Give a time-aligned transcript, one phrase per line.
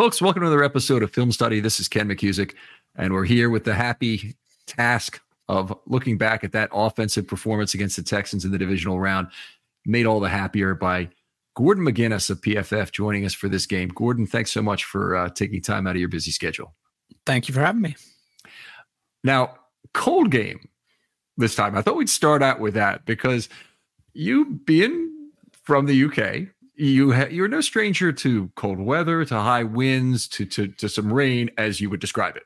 [0.00, 1.60] folks, welcome to another episode of Film Study.
[1.60, 2.54] This is Ken McKusick,
[2.96, 4.34] and we're here with the happy
[4.64, 9.26] task of looking back at that offensive performance against the Texans in the divisional round.
[9.84, 11.10] Made all the happier by
[11.54, 13.88] Gordon McGuinness of PFF joining us for this game.
[13.88, 16.72] Gordon, thanks so much for uh, taking time out of your busy schedule.
[17.26, 17.94] Thank you for having me.
[19.22, 19.56] Now,
[19.92, 20.66] cold game
[21.36, 21.76] this time.
[21.76, 23.50] I thought we'd start out with that because
[24.14, 25.30] you being
[25.62, 26.48] from the UK,
[26.80, 31.12] you ha- you're no stranger to cold weather, to high winds, to to to some
[31.12, 32.44] rain, as you would describe it.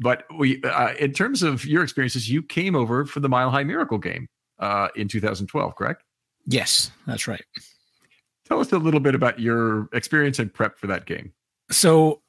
[0.00, 3.64] But we, uh, in terms of your experiences, you came over for the Mile High
[3.64, 4.28] Miracle game
[4.58, 6.02] uh, in 2012, correct?
[6.46, 7.44] Yes, that's right.
[8.46, 11.32] Tell us a little bit about your experience and prep for that game.
[11.70, 12.22] So,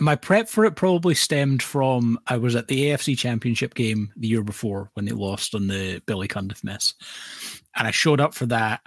[0.00, 4.28] my prep for it probably stemmed from I was at the AFC Championship game the
[4.28, 6.94] year before when they lost on the Billy Cundiff miss,
[7.76, 8.80] and I showed up for that.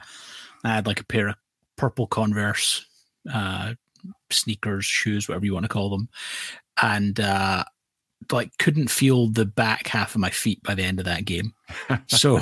[0.64, 1.36] I had like a pair of
[1.78, 2.86] purple Converse
[3.32, 3.74] uh,
[4.30, 6.10] sneakers, shoes, whatever you want to call them,
[6.82, 7.64] and uh,
[8.32, 11.54] like couldn't feel the back half of my feet by the end of that game.
[12.08, 12.40] so,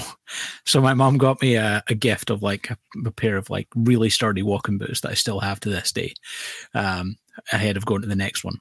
[0.66, 3.68] so my mom got me a, a gift of like a, a, pair of like
[3.76, 6.14] really sturdy walking boots that I still have to this day,
[6.74, 7.16] um,
[7.52, 8.58] ahead of going to the next one.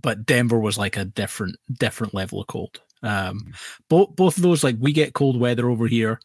[0.00, 2.80] But Denver was like a different, different level of cold.
[3.02, 3.52] Um,
[3.88, 6.20] both both of those like we get cold weather over here.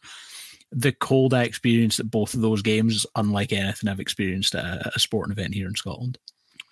[0.72, 4.64] The cold I experienced at both of those games is unlike anything I've experienced at
[4.64, 6.18] a, a sporting event here in Scotland.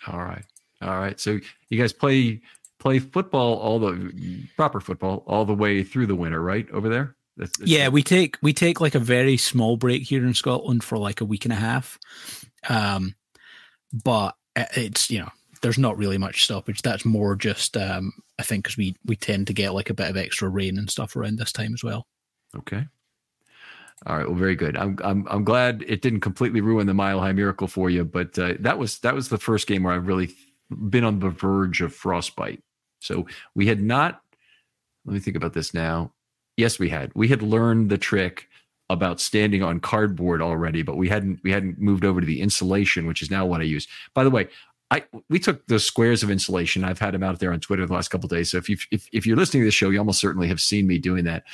[0.07, 0.45] All right.
[0.81, 1.19] All right.
[1.19, 2.41] So you guys play
[2.79, 7.17] play football all the proper football all the way through the winter, right over there.
[7.37, 10.85] That's, that's yeah, we take we take like a very small break here in Scotland
[10.85, 11.99] for like a week and a half,
[12.69, 13.15] um,
[13.93, 15.31] but it's you know
[15.63, 16.83] there's not really much stoppage.
[16.83, 20.11] That's more just um, I think because we we tend to get like a bit
[20.11, 22.07] of extra rain and stuff around this time as well.
[22.57, 22.87] Okay.
[24.07, 24.27] All right.
[24.27, 24.77] Well, very good.
[24.77, 28.39] I'm I'm I'm glad it didn't completely ruin the Mile High Miracle for you, but
[28.39, 30.35] uh, that was that was the first game where I've really
[30.89, 32.63] been on the verge of frostbite.
[33.01, 34.21] So we had not,
[35.05, 36.13] let me think about this now.
[36.57, 37.13] Yes, we had.
[37.15, 38.49] We had learned the trick
[38.91, 43.07] about standing on cardboard already, but we hadn't we hadn't moved over to the insulation,
[43.07, 43.87] which is now what I use.
[44.15, 44.49] By the way,
[44.91, 46.85] I we took the squares of insulation.
[46.85, 48.51] I've had them out there on Twitter the last couple days.
[48.51, 50.87] So if you if if you're listening to the show, you almost certainly have seen
[50.87, 51.45] me doing that.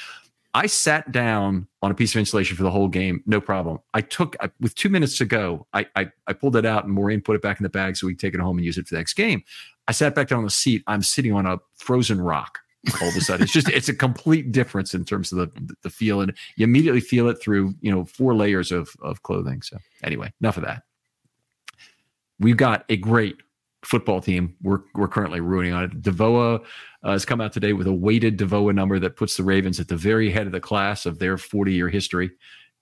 [0.54, 3.78] I sat down on a piece of insulation for the whole game, no problem.
[3.92, 7.20] I took with two minutes to go, I I, I pulled it out and Maureen
[7.20, 8.86] put it back in the bag so we could take it home and use it
[8.86, 9.42] for the next game.
[9.88, 10.82] I sat back down on the seat.
[10.86, 12.60] I'm sitting on a frozen rock.
[13.00, 15.90] All of a sudden, it's just it's a complete difference in terms of the the
[15.90, 19.62] feel, and you immediately feel it through you know four layers of of clothing.
[19.62, 20.82] So anyway, enough of that.
[22.38, 23.36] We've got a great
[23.84, 24.54] football team.
[24.62, 26.02] We're we're currently ruining on it.
[26.02, 26.64] DVOA
[27.02, 29.88] uh, has come out today with a weighted DVOA number that puts the Ravens at
[29.88, 32.30] the very head of the class of their 40 year history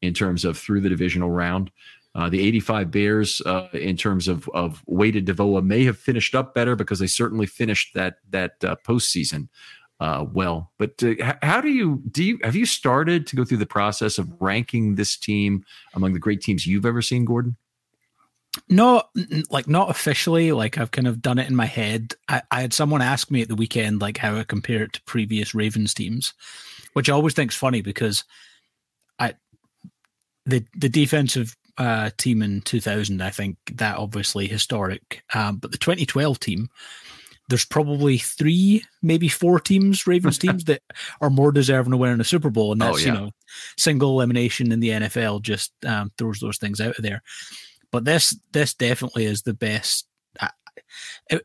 [0.01, 1.71] in terms of through the divisional round.
[2.15, 6.55] Uh, the 85 Bears, uh, in terms of of weighted DVOA, may have finished up
[6.55, 9.49] better because they certainly finished that that uh, postseason
[10.03, 10.73] uh, well.
[10.79, 12.25] But uh, how do you do?
[12.25, 15.65] You have you started to go through the process of ranking this team
[15.95, 17.57] among the great teams you've ever seen, Gordon?
[18.73, 19.03] No,
[19.51, 20.53] like not officially.
[20.53, 22.15] Like I've kind of done it in my head.
[22.29, 25.03] I, I had someone ask me at the weekend, like how I compare it to
[25.03, 26.33] previous Ravens teams,
[26.95, 28.25] which I always think is funny because
[29.19, 29.35] I
[30.47, 35.23] the the defensive uh, team in 2000, I think that obviously historic.
[35.35, 36.69] Um, but the 2012 team,
[37.49, 40.83] there's probably three, maybe four teams, Ravens teams, that
[41.21, 42.73] are more deserving of winning a Super Bowl.
[42.73, 43.13] And oh, that's, oh, yeah.
[43.13, 43.31] you know,
[43.77, 47.23] single elimination in the NFL just um, throws those things out of there.
[47.93, 50.09] But this, this definitely is the best.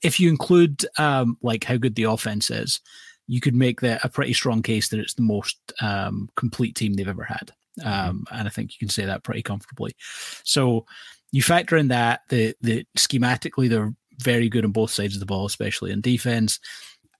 [0.03, 2.81] If you include um, like how good the offense is,
[3.28, 6.94] you could make that a pretty strong case that it's the most um, complete team
[6.94, 7.52] they've ever had.
[7.80, 7.88] Mm-hmm.
[7.88, 9.96] Um, and I think you can say that pretty comfortably.
[10.44, 10.85] So
[11.31, 15.25] you factor in that the the schematically they're very good on both sides of the
[15.25, 16.59] ball, especially in defense.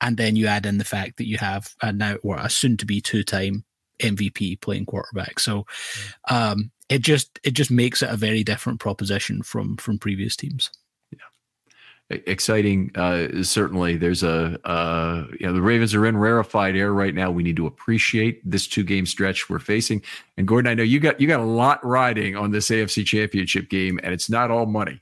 [0.02, 2.78] And then you add in the fact that you have a now or a soon
[2.78, 3.66] to be two time
[4.00, 5.40] MVP playing quarterback.
[5.40, 6.36] So mm-hmm.
[6.36, 10.70] um, it just it just makes it a very different proposition from from previous teams
[11.12, 12.92] Yeah, exciting.
[12.96, 17.30] Uh, certainly, there's a uh, you know the Ravens are in rarefied air right now.
[17.32, 20.02] We need to appreciate this two game stretch we're facing.
[20.38, 23.70] And Gordon, I know you got you got a lot riding on this AFC Championship
[23.70, 25.02] game, and it's not all money.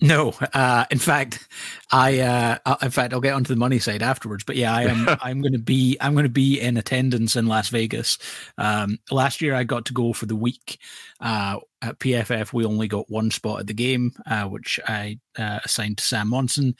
[0.00, 1.48] No, uh, in fact,
[1.90, 4.44] I uh, in fact I'll get onto the money side afterwards.
[4.44, 7.46] But yeah, I am I'm going to be I'm going to be in attendance in
[7.46, 8.18] Las Vegas.
[8.58, 10.78] Um, last year I got to go for the week.
[11.20, 15.60] Uh, at PFF, we only got one spot at the game, uh, which I uh,
[15.64, 16.76] assigned to Sam Monson.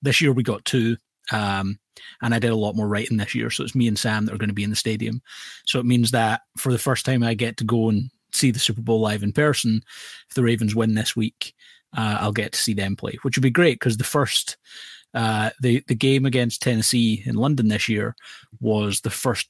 [0.00, 0.96] This year we got two.
[1.30, 1.78] Um,
[2.22, 3.50] and I did a lot more writing this year.
[3.50, 5.22] So it's me and Sam that are going to be in the stadium.
[5.66, 8.58] So it means that for the first time I get to go and see the
[8.58, 9.82] Super Bowl live in person.
[10.28, 11.54] If the Ravens win this week,
[11.96, 14.56] uh, I'll get to see them play, which would be great because the first
[15.14, 18.16] uh, the the game against Tennessee in London this year
[18.60, 19.48] was the first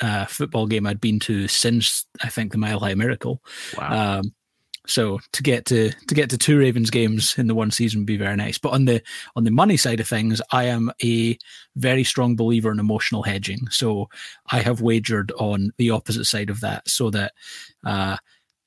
[0.00, 3.42] uh, football game I'd been to since I think the Mile High Miracle.
[3.76, 4.20] Wow.
[4.20, 4.34] Um,
[4.86, 8.06] so to get to to get to two Ravens games in the one season would
[8.06, 8.58] be very nice.
[8.58, 9.02] But on the
[9.36, 11.38] on the money side of things, I am a
[11.76, 13.68] very strong believer in emotional hedging.
[13.70, 14.08] So
[14.50, 17.32] I have wagered on the opposite side of that, so that
[17.84, 18.16] uh,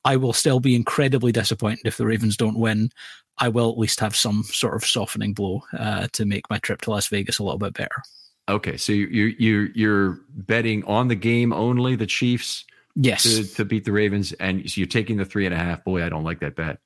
[0.06, 2.90] I will still be incredibly disappointed if the Ravens don't win.
[3.38, 6.82] I will at least have some sort of softening blow uh, to make my trip
[6.82, 8.02] to Las Vegas a little bit better.
[8.48, 12.64] Okay, so you you you're betting on the game only, the Chiefs
[12.96, 13.24] Yes.
[13.24, 14.32] To, to beat the Ravens.
[14.34, 15.84] And so you're taking the three and a half.
[15.84, 16.80] Boy, I don't like that bet.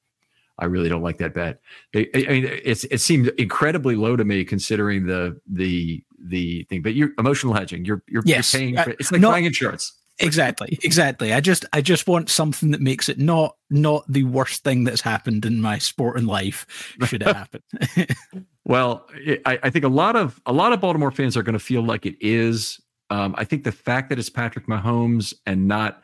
[0.57, 1.61] I really don't like that bet.
[1.93, 6.81] They, I mean, it's it seemed incredibly low to me considering the the the thing.
[6.81, 7.85] But you're emotional hedging.
[7.85, 8.53] You're you're, yes.
[8.53, 8.75] you're paying.
[8.75, 9.93] For, it's like not, buying insurance.
[10.19, 11.33] Exactly, exactly.
[11.33, 15.01] I just I just want something that makes it not not the worst thing that's
[15.01, 16.65] happened in my sporting life.
[17.05, 17.61] Should it happen?
[18.65, 19.07] well,
[19.45, 21.83] I, I think a lot of a lot of Baltimore fans are going to feel
[21.83, 22.79] like it is
[23.09, 26.01] um, I think the fact that it's Patrick Mahomes and not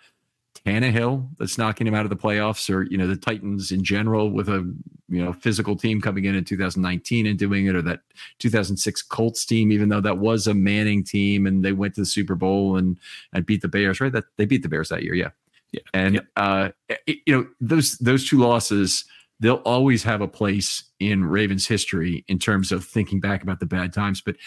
[0.66, 4.32] Tannehill that's knocking him out of the playoffs, or you know the Titans in general
[4.32, 4.62] with a
[5.10, 8.00] you know physical team coming in in 2019 and doing it, or that
[8.40, 12.06] 2006 Colts team, even though that was a Manning team and they went to the
[12.06, 12.98] Super Bowl and
[13.32, 14.12] and beat the Bears, right?
[14.12, 15.30] That they beat the Bears that year, yeah,
[15.72, 15.82] yeah.
[15.94, 16.22] And yeah.
[16.36, 19.06] uh, it, you know those those two losses,
[19.40, 23.68] they'll always have a place in Ravens history in terms of thinking back about the
[23.68, 24.20] bad times.
[24.20, 24.38] But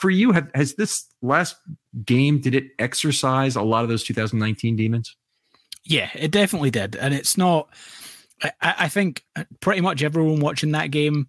[0.00, 1.56] for you, have, has this last
[2.04, 5.14] game did it exercise a lot of those 2019 demons?
[5.84, 7.68] Yeah, it definitely did, and it's not.
[8.42, 9.24] I, I think
[9.60, 11.28] pretty much everyone watching that game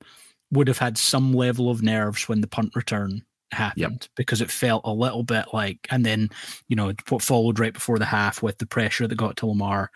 [0.52, 4.10] would have had some level of nerves when the punt return happened yep.
[4.16, 6.30] because it felt a little bit like, and then
[6.68, 9.92] you know what followed right before the half with the pressure that got to Lamar,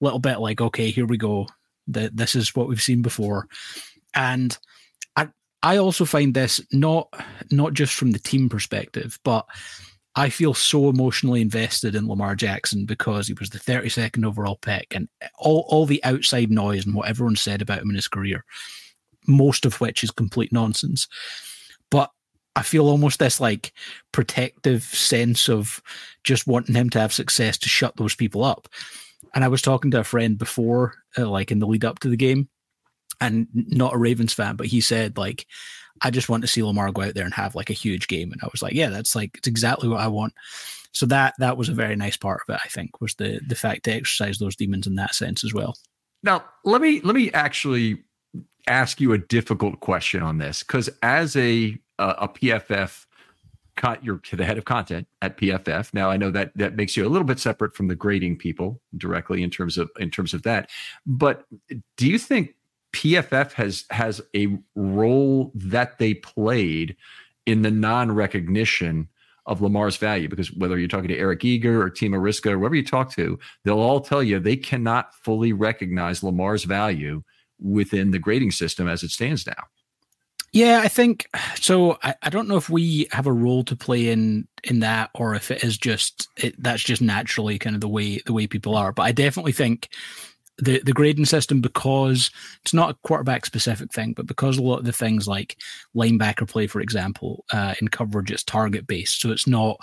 [0.00, 1.46] a little bit like, okay, here we go.
[1.86, 3.46] That this is what we've seen before,
[4.14, 4.56] and
[5.16, 5.28] I,
[5.62, 7.08] I also find this not
[7.50, 9.46] not just from the team perspective, but
[10.14, 14.88] I feel so emotionally invested in Lamar Jackson because he was the 32nd overall pick
[14.90, 15.08] and
[15.38, 18.44] all, all the outside noise and what everyone said about him in his career,
[19.26, 21.06] most of which is complete nonsense.
[21.90, 22.10] But
[22.56, 23.72] I feel almost this like
[24.10, 25.80] protective sense of
[26.24, 28.68] just wanting him to have success to shut those people up.
[29.34, 32.08] And I was talking to a friend before, uh, like in the lead up to
[32.08, 32.48] the game,
[33.20, 35.46] and not a Ravens fan, but he said like,
[36.02, 38.32] I just want to see Lamar go out there and have like a huge game.
[38.32, 40.34] And I was like, yeah, that's like it's exactly what I want.
[40.92, 42.60] So that that was a very nice part of it.
[42.64, 45.76] I think was the the fact to exercise those demons in that sense as well.
[46.22, 48.02] Now let me let me actually
[48.66, 53.06] ask you a difficult question on this because as a uh, a PFF
[54.02, 55.94] you're the head of content at PFF.
[55.94, 58.80] Now I know that that makes you a little bit separate from the grading people
[58.96, 60.70] directly in terms of in terms of that.
[61.06, 61.44] But
[61.96, 62.54] do you think
[62.92, 66.96] PFF has has a role that they played
[67.46, 69.08] in the non-recognition
[69.46, 72.74] of Lamar's value because whether you're talking to Eric Eager or Timo Riske or whoever
[72.74, 77.22] you talk to, they'll all tell you they cannot fully recognize Lamar's value
[77.58, 79.64] within the grading system as it stands now.
[80.52, 81.98] Yeah, I think so.
[82.02, 85.34] I, I don't know if we have a role to play in in that, or
[85.34, 88.74] if it is just it, that's just naturally kind of the way the way people
[88.74, 88.92] are.
[88.92, 89.90] But I definitely think
[90.58, 92.30] the the grading system because
[92.62, 95.56] it's not a quarterback specific thing, but because a lot of the things like
[95.96, 99.78] linebacker play, for example, uh, in coverage, it's target based, so it's not.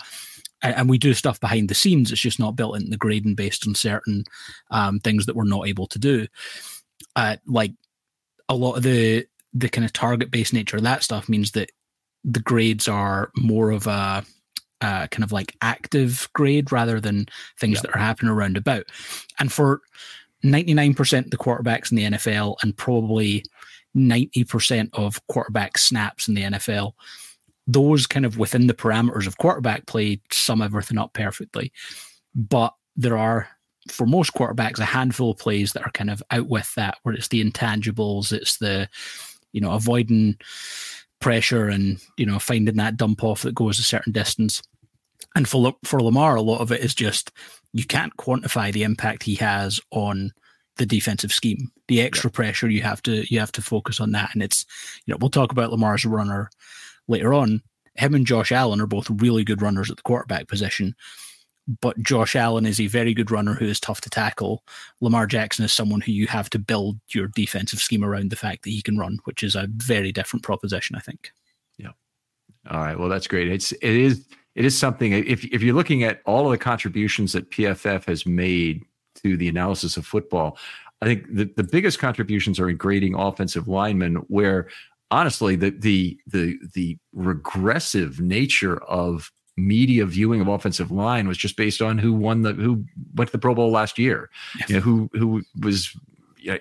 [0.62, 2.10] And we do stuff behind the scenes.
[2.10, 4.24] It's just not built into the grading based on certain
[4.70, 6.26] um, things that we're not able to do.
[7.14, 7.72] Uh, like
[8.48, 11.70] a lot of the the kind of target based nature of that stuff means that
[12.24, 14.24] the grades are more of a
[14.80, 17.26] uh, kind of like active grade rather than
[17.58, 18.84] things that are happening around about.
[19.38, 19.80] And for
[20.52, 23.44] 99% of the quarterbacks in the NFL and probably
[23.96, 26.92] 90% of quarterback snaps in the NFL.
[27.66, 31.72] Those kind of within the parameters of quarterback play sum everything up perfectly.
[32.34, 33.48] But there are,
[33.90, 37.14] for most quarterbacks, a handful of plays that are kind of out with that, where
[37.14, 38.88] it's the intangibles, it's the,
[39.52, 40.36] you know, avoiding
[41.20, 44.62] pressure and, you know, finding that dump off that goes a certain distance.
[45.34, 47.32] And for, for Lamar, a lot of it is just
[47.76, 50.32] you can't quantify the impact he has on
[50.76, 51.70] the defensive scheme.
[51.88, 52.34] The extra yeah.
[52.34, 54.30] pressure you have to you have to focus on that.
[54.32, 54.64] And it's
[55.04, 56.50] you know we'll talk about Lamar's runner
[57.08, 57.62] later on.
[57.94, 60.94] Him and Josh Allen are both really good runners at the quarterback position,
[61.80, 64.62] but Josh Allen is a very good runner who is tough to tackle.
[65.00, 68.64] Lamar Jackson is someone who you have to build your defensive scheme around the fact
[68.64, 71.30] that he can run, which is a very different proposition, I think.
[71.78, 71.92] Yeah.
[72.70, 72.98] All right.
[72.98, 73.48] Well, that's great.
[73.48, 77.32] It's it is it is something if if you're looking at all of the contributions
[77.34, 78.82] that PFF has made
[79.22, 80.58] to the analysis of football,
[81.02, 84.68] I think the, the biggest contributions are in grading offensive linemen, where
[85.10, 91.56] honestly the the the the regressive nature of media viewing of offensive line was just
[91.56, 92.82] based on who won the who
[93.14, 94.30] went to the Pro Bowl last year.
[94.58, 94.70] Yes.
[94.70, 95.94] You know, who who was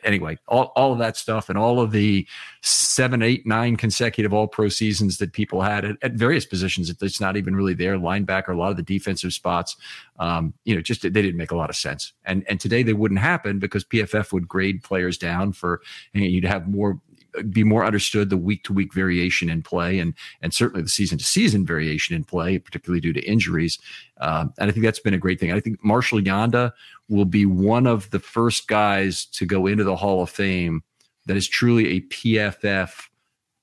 [0.03, 2.27] anyway, all, all of that stuff and all of the
[2.61, 7.21] seven, eight, nine consecutive all pro seasons that people had at, at various positions, it's
[7.21, 7.97] not even really there.
[7.97, 9.75] Linebacker, a lot of the defensive spots,
[10.19, 12.13] um, you know, just they didn't make a lot of sense.
[12.25, 15.81] And and today they wouldn't happen because PFF would grade players down for,
[16.13, 16.99] you know, you'd have more
[17.43, 21.17] be more understood the week to week variation in play and and certainly the season
[21.17, 23.79] to season variation in play, particularly due to injuries.
[24.21, 25.51] Um, and I think that's been a great thing.
[25.51, 26.71] I think Marshall Yanda
[27.09, 30.83] will be one of the first guys to go into the Hall of Fame
[31.25, 33.07] that is truly a PFF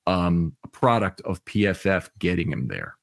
[0.05, 2.97] um, product of PFF getting him there.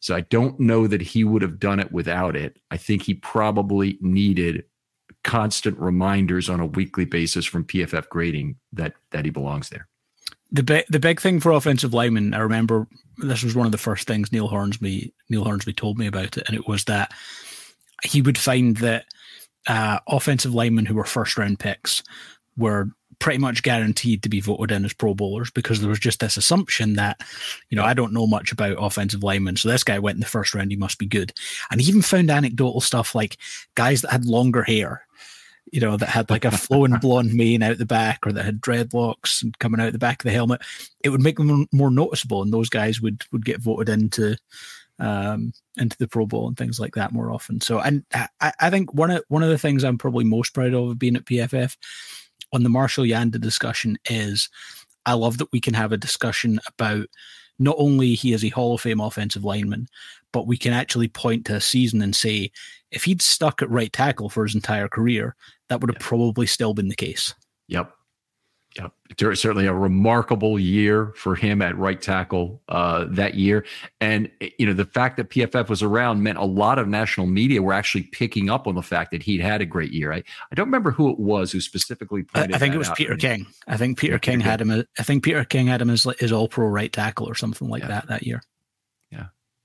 [0.00, 2.58] So I don't know that he would have done it without it.
[2.70, 4.64] I think he probably needed
[5.24, 9.88] constant reminders on a weekly basis from PFF grading that that he belongs there.
[10.50, 12.86] The big the big thing for offensive linemen, I remember
[13.18, 16.48] this was one of the first things Neil Hornsby Neil Hornsby told me about it,
[16.48, 17.12] and it was that
[18.04, 19.06] he would find that
[19.66, 22.02] uh, offensive linemen who were first round picks
[22.56, 26.20] were pretty much guaranteed to be voted in as Pro Bowlers because there was just
[26.20, 27.20] this assumption that,
[27.68, 30.26] you know, I don't know much about offensive linemen, so this guy went in the
[30.26, 31.32] first round, he must be good.
[31.70, 33.36] And he even found anecdotal stuff like
[33.74, 35.02] guys that had longer hair
[35.72, 38.60] you know, that had like a flowing blonde mane out the back or that had
[38.60, 40.62] dreadlocks and coming out the back of the helmet,
[41.04, 44.36] it would make them more noticeable, and those guys would would get voted into
[44.98, 47.60] um, into the Pro Bowl and things like that more often.
[47.60, 48.04] So, and
[48.40, 51.16] I, I think one of one of the things I'm probably most proud of being
[51.16, 51.76] at PFF
[52.52, 54.48] on the Marshall Yanda discussion is
[55.06, 57.06] I love that we can have a discussion about
[57.58, 59.88] not only he is a Hall of Fame offensive lineman,
[60.32, 62.50] but we can actually point to a season and say
[62.90, 65.34] if he'd stuck at right tackle for his entire career,
[65.68, 67.34] that would have probably still been the case.
[67.68, 67.92] Yep.
[68.78, 68.92] Yep.
[69.36, 73.64] Certainly a remarkable year for him at right tackle uh, that year.
[74.00, 77.60] And, you know, the fact that PFF was around meant a lot of national media
[77.62, 80.12] were actually picking up on the fact that he'd had a great year.
[80.12, 83.16] I, I don't remember who it was who specifically pointed I think it was Peter
[83.16, 83.46] King.
[83.66, 84.70] I think Peter yeah, King Peter had King.
[84.70, 84.84] him.
[84.98, 87.82] I think Peter King had him as his all pro right tackle or something like
[87.82, 87.88] yeah.
[87.88, 88.42] that that year.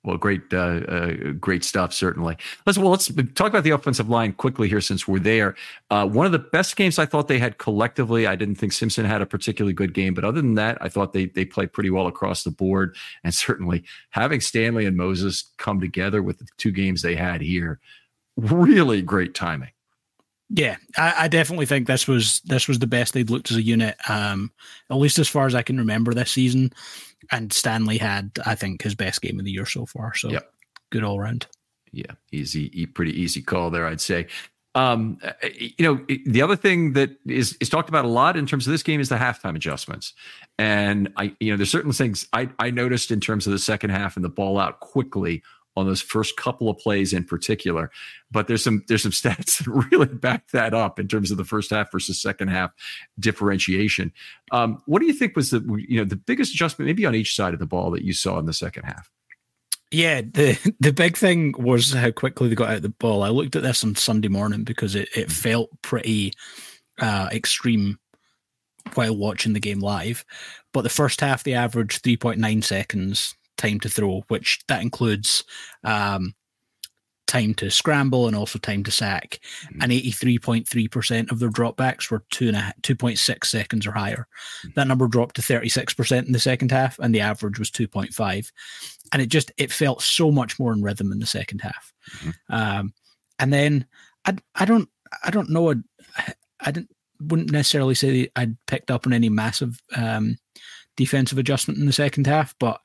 [0.04, 1.94] Well, great, uh, uh, great stuff.
[1.94, 2.36] Certainly.
[2.66, 5.56] Let's well, let's talk about the offensive line quickly here, since we're there.
[5.90, 8.28] Uh, one of the best games I thought they had collectively.
[8.28, 11.14] I didn't think Simpson had a particularly good game, but other than that, I thought
[11.14, 12.98] they they played pretty well across the board.
[13.24, 17.80] And certainly having Stanley and Moses come together with the two games they had here,
[18.36, 19.72] really great timing.
[20.56, 23.62] Yeah, I, I, definitely think this was this was the best they'd looked as a
[23.64, 24.52] unit, um,
[24.92, 26.72] at least as far as I can remember this season.
[27.32, 30.14] And Stanley had, I think, his best game of the year so far.
[30.14, 30.54] So yep.
[30.92, 31.48] good all around.
[31.92, 34.28] Yeah, easy, pretty easy call there, I'd say.
[34.76, 35.18] Um,
[35.56, 38.72] you know, the other thing that is is talked about a lot in terms of
[38.72, 40.14] this game is the halftime adjustments,
[40.60, 43.90] and I, you know, there's certain things I I noticed in terms of the second
[43.90, 45.42] half and the ball out quickly
[45.76, 47.92] on those first couple of plays in particular.
[48.32, 51.46] But there's some there's some stats that really back that up in terms of the
[51.46, 52.72] first half versus second half
[53.20, 54.12] differentiation.
[54.52, 57.36] Um, what do you think was the you know the biggest adjustment maybe on each
[57.36, 59.10] side of the ball that you saw in the second half?
[59.92, 63.24] Yeah, the the big thing was how quickly they got out the ball.
[63.24, 66.34] I looked at this on Sunday morning because it, it felt pretty
[67.00, 68.00] uh, extreme
[68.96, 70.26] while watching the game live.
[70.74, 75.44] But the first half, they averaged 3.9 seconds time to throw, which that includes
[75.84, 76.36] um,
[77.28, 79.40] time to scramble and also time to sack.
[79.66, 79.82] Mm-hmm.
[79.82, 84.28] And 83.3% of their dropbacks were two and a, 2.6 seconds or higher.
[84.60, 84.70] Mm-hmm.
[84.76, 88.52] That number dropped to 36% in the second half, and the average was 2.5.
[89.12, 91.94] And it just it felt so much more in rhythm in the second half.
[92.18, 92.54] Mm-hmm.
[92.54, 92.94] Um,
[93.40, 93.86] and then
[94.26, 94.90] I I don't
[95.24, 96.90] I don't know I, I didn't
[97.22, 100.38] wouldn't necessarily say I'd picked up on any massive um,
[100.98, 102.82] defensive adjustment in the second half, but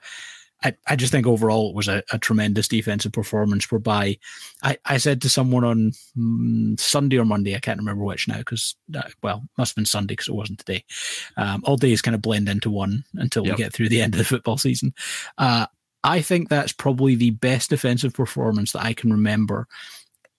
[0.64, 4.18] I, I just think overall it was a, a tremendous defensive performance whereby
[4.62, 8.38] I, I said to someone on mm, Sunday or Monday, I can't remember which now
[8.38, 10.84] because, uh, well, must have been Sunday because it wasn't today.
[11.36, 13.56] Um, all days kind of blend into one until yep.
[13.56, 14.94] we get through the end of the football season.
[15.36, 15.66] Uh,
[16.02, 19.68] I think that's probably the best defensive performance that I can remember.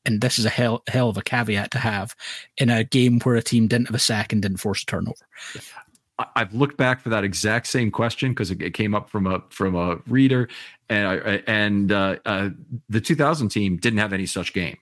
[0.06, 2.16] And this is a hell, hell of a caveat to have
[2.58, 5.16] in a game where a team didn't have a sack and didn't force a turnover.
[6.36, 9.76] I've looked back for that exact same question because it, came up from a from
[9.76, 10.50] a reader,
[10.90, 12.50] and I, and uh, uh,
[12.90, 14.78] the 2000 team didn't have any such game,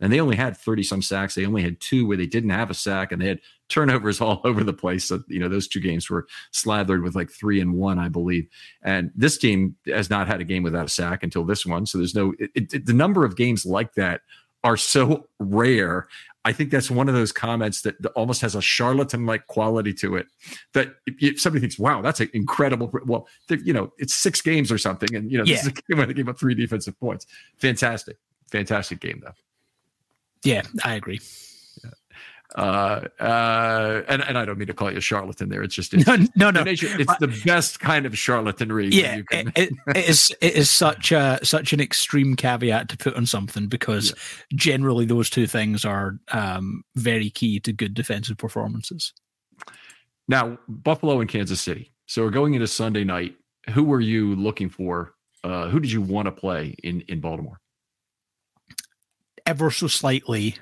[0.00, 1.34] and they only had 30 some sacks.
[1.34, 4.40] They only had two where they didn't have a sack, and they had turnovers all
[4.44, 5.06] over the place.
[5.06, 8.46] So you know those two games were slathered with like three and one, I believe.
[8.82, 11.86] And this team has not had a game without a sack until this one.
[11.86, 14.20] So there's no it, it, the number of games like that
[14.64, 16.08] are so rare.
[16.44, 20.16] I think that's one of those comments that almost has a charlatan like quality to
[20.16, 20.26] it.
[20.72, 24.78] That if somebody thinks, "Wow, that's an incredible," well, you know, it's six games or
[24.78, 25.54] something, and you know, yeah.
[25.54, 27.26] this is a game where they gave up three defensive points.
[27.58, 28.16] Fantastic,
[28.50, 29.34] fantastic game though.
[30.42, 31.20] Yeah, I agree
[32.54, 35.62] uh, uh, and, and I don't mean to call you a charlatan there.
[35.62, 36.64] It's just it's, no, no, no.
[36.66, 38.92] It's the best kind of charlatanry.
[38.92, 39.52] Yeah, can...
[39.56, 40.34] it, it is.
[40.40, 44.16] It is such a such an extreme caveat to put on something because yeah.
[44.56, 49.12] generally those two things are um, very key to good defensive performances.
[50.28, 51.92] Now, Buffalo and Kansas City.
[52.06, 53.34] So we're going into Sunday night.
[53.70, 55.14] Who were you looking for?
[55.44, 57.60] Uh, who did you want to play in in Baltimore?
[59.46, 60.56] Ever so slightly,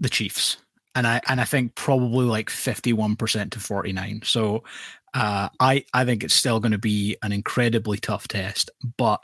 [0.00, 0.56] the Chiefs
[0.98, 4.20] and I and I think probably like fifty one percent to forty nine.
[4.24, 4.64] So
[5.14, 8.68] uh, I I think it's still going to be an incredibly tough test.
[8.96, 9.22] But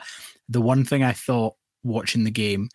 [0.48, 2.68] the one thing I thought watching the game,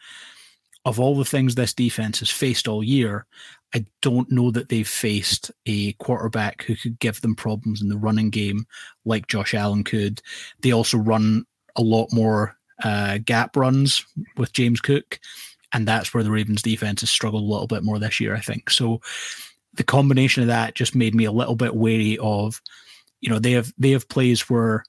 [0.84, 3.26] of all the things this defense has faced all year,
[3.74, 7.98] I don't know that they've faced a quarterback who could give them problems in the
[7.98, 8.66] running game
[9.06, 10.22] like Josh Allen could.
[10.62, 11.46] They also run
[11.78, 15.22] a lot more uh, gap runs with James Cook
[15.74, 18.40] and that's where the Ravens defense has struggled a little bit more this year, I
[18.40, 18.70] think.
[18.70, 19.02] So
[19.74, 22.62] the combination of that just made me a little bit wary of,
[23.22, 24.84] you know, they have they have plays where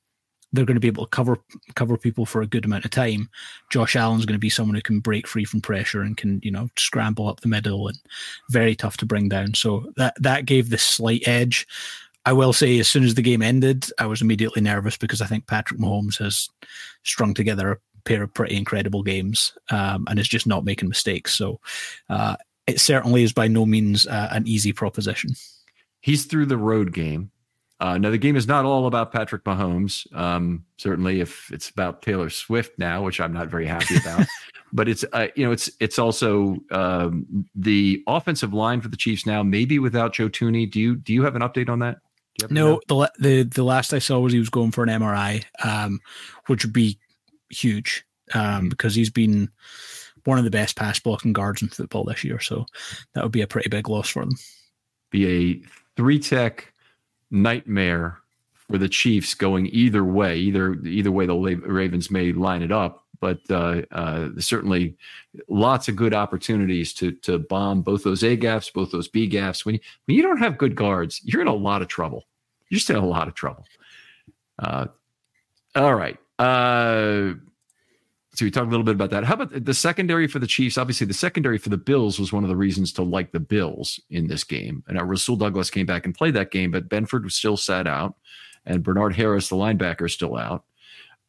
[0.53, 1.39] they're going to be able to cover
[1.75, 3.29] cover people for a good amount of time.
[3.71, 6.51] Josh Allen's going to be someone who can break free from pressure and can, you
[6.51, 7.99] know, scramble up the middle and
[8.51, 9.55] very tough to bring down.
[9.55, 11.67] So that that gave the slight edge.
[12.27, 15.27] I will say, as soon as the game ended, I was immediately nervous because I
[15.27, 16.51] think Patrick Mahomes has
[17.03, 21.35] strung together a pair of pretty incredible games um, and is just not making mistakes.
[21.35, 21.61] So
[22.09, 25.31] uh, it certainly is by no means uh, an easy proposition.
[26.01, 27.31] He's through the road game.
[27.81, 30.07] Uh, now the game is not all about Patrick Mahomes.
[30.15, 34.27] Um, certainly, if it's about Taylor Swift now, which I'm not very happy about,
[34.73, 39.25] but it's uh, you know it's it's also um, the offensive line for the Chiefs
[39.25, 40.71] now, maybe without Joe Thuney.
[40.71, 42.01] Do you do you have an update on that?
[42.51, 46.01] No, the the the last I saw was he was going for an MRI, um,
[46.47, 46.99] which would be
[47.51, 48.69] huge um, mm-hmm.
[48.69, 49.51] because he's been
[50.25, 52.41] one of the best pass blocking guards in football this year.
[52.41, 52.67] So
[53.15, 54.37] that would be a pretty big loss for them.
[55.11, 56.73] Be a three tech
[57.31, 58.19] nightmare
[58.55, 60.39] for the Chiefs going either way.
[60.39, 64.97] Either either way, the Ravens may line it up, but uh, uh, certainly
[65.49, 69.65] lots of good opportunities to to bomb both those A gaps, both those B gaps.
[69.65, 72.27] When you, when you don't have good guards, you're in a lot of trouble.
[72.69, 73.65] You're just in a lot of trouble.
[74.59, 74.87] Uh,
[75.75, 76.19] all right.
[76.41, 77.35] Uh,
[78.33, 79.25] so we talked a little bit about that.
[79.25, 80.79] How about the secondary for the Chiefs?
[80.79, 84.01] Obviously, the secondary for the Bills was one of the reasons to like the Bills
[84.09, 84.83] in this game.
[84.89, 88.15] And Rasul Douglas came back and played that game, but Benford was still sat out,
[88.65, 90.65] and Bernard Harris, the linebacker, is still out.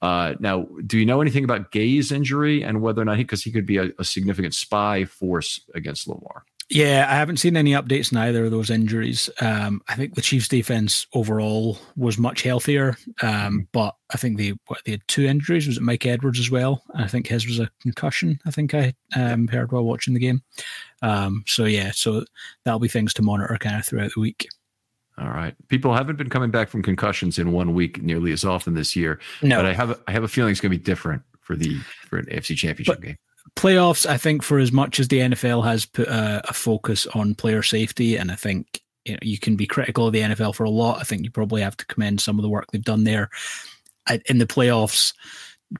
[0.02, 3.44] Uh, now, do you know anything about Gay's injury and whether or not he, because
[3.44, 6.46] he could be a, a significant spy force against Lamar?
[6.72, 9.30] Yeah, I haven't seen any updates in either of those injuries.
[9.42, 13.58] Um, I think the Chiefs' defense overall was much healthier, um, mm-hmm.
[13.74, 15.68] but I think they what, they had two injuries.
[15.68, 16.82] Was it Mike Edwards as well?
[16.96, 18.40] I think his was a concussion.
[18.46, 20.44] I think I um, heard while watching the game.
[21.02, 22.24] Um, so yeah, so
[22.64, 24.48] that'll be things to monitor kind of throughout the week.
[25.18, 25.54] All right.
[25.68, 29.20] People haven't been coming back from concussions in one week nearly as often this year.
[29.42, 29.58] No.
[29.58, 32.18] But I have I have a feeling it's going to be different for the for
[32.18, 33.18] an AFC Championship but, game
[33.56, 37.36] playoffs, I think, for as much as the NFL has put a, a, focus on
[37.36, 40.64] player safety, and I think you know you can be critical of the NFL for
[40.64, 41.00] a lot.
[41.00, 43.30] I think you probably have to commend some of the work they've done there.
[44.26, 45.14] In the playoffs,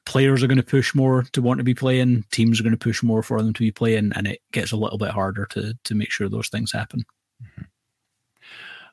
[0.06, 2.24] players are going to push more to want to be playing.
[2.32, 4.78] Teams are going to push more for them to be playing, and it gets a
[4.78, 7.04] little bit harder to to make sure those things happen.
[7.42, 7.64] Mm-hmm.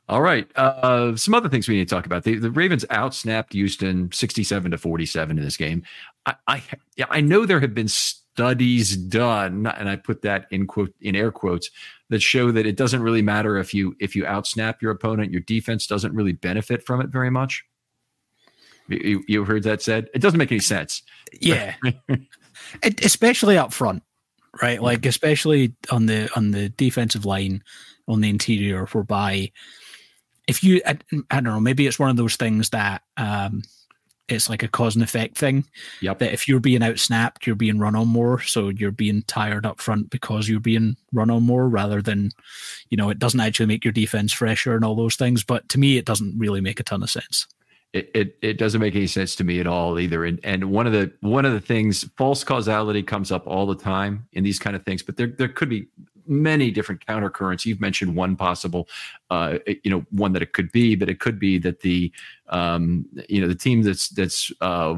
[0.09, 0.49] All right.
[0.57, 2.25] Uh, some other things we need to talk about.
[2.25, 5.83] The, the Ravens outsnapped Houston 67 to 47 in this game.
[6.25, 6.63] I, I,
[7.11, 7.89] I know there have been
[8.39, 11.71] studies done, and I put that in quote in air quotes
[12.09, 15.41] that show that it doesn't really matter if you if you outsnap your opponent, your
[15.41, 17.65] defense doesn't really benefit from it very much.
[18.87, 20.09] You, you heard that said?
[20.15, 21.03] It doesn't make any sense.
[21.41, 21.75] Yeah,
[22.83, 24.05] it, especially up front,
[24.63, 24.81] right?
[24.81, 27.65] Like especially on the on the defensive line,
[28.07, 29.51] on the interior, whereby
[30.47, 30.97] if you I,
[31.29, 33.63] I don't know, maybe it's one of those things that um,
[34.29, 35.65] it's like a cause and effect thing.
[36.01, 36.19] Yep.
[36.19, 38.41] That if you're being outsnapped, you're being run on more.
[38.43, 42.31] So you're being tired up front because you're being run on more rather than,
[42.91, 45.45] you know, it doesn't actually make your defense fresher and all those things.
[45.45, 47.47] But to me, it doesn't really make a ton of sense.
[47.95, 50.27] It, it, it doesn't make any sense to me at all either.
[50.27, 53.75] And and one of the one of the things false causality comes up all the
[53.75, 55.89] time in these kind of things, but there there could be
[56.29, 57.65] many different counter currents.
[57.65, 58.89] You've mentioned one possible,
[59.31, 62.13] uh, you know, one that it could be, but it could be that the,
[62.49, 64.97] um, you know, the team that's that's uh,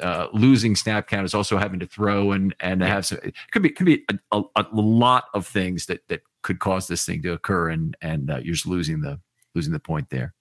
[0.00, 3.18] uh, losing snap count is also having to throw and and have some.
[3.22, 6.58] It could be it could be a, a, a lot of things that that could
[6.58, 9.18] cause this thing to occur, and and uh, you're just losing the
[9.54, 10.34] losing the point there.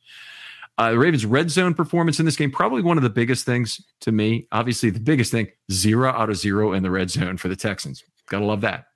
[0.77, 3.81] Uh, the Ravens' red zone performance in this game, probably one of the biggest things
[4.01, 4.45] to me.
[4.51, 8.03] Obviously, the biggest thing zero out of zero in the red zone for the Texans.
[8.27, 8.87] Gotta love that.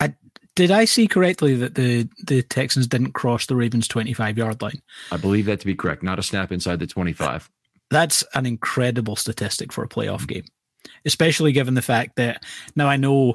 [0.00, 0.14] I,
[0.54, 4.82] did I see correctly that the, the Texans didn't cross the Ravens' 25 yard line?
[5.10, 6.02] I believe that to be correct.
[6.02, 7.50] Not a snap inside the 25.
[7.90, 10.44] That's an incredible statistic for a playoff game,
[11.04, 12.42] especially given the fact that
[12.76, 13.34] now I know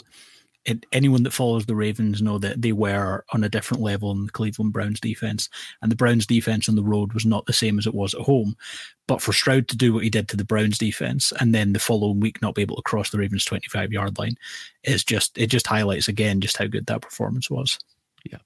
[0.67, 4.25] it, anyone that follows the Ravens know that they were on a different level in
[4.25, 5.49] the Cleveland Browns defense,
[5.81, 8.21] and the Browns defense on the road was not the same as it was at
[8.21, 8.55] home.
[9.07, 11.79] But for Stroud to do what he did to the Browns defense, and then the
[11.79, 14.35] following week not be able to cross the Ravens twenty five yard line,
[14.83, 17.79] is just it just highlights again just how good that performance was.
[18.29, 18.39] Yeah,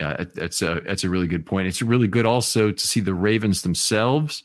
[0.00, 1.68] yeah, that's a that's a really good point.
[1.68, 4.42] It's really good also to see the Ravens themselves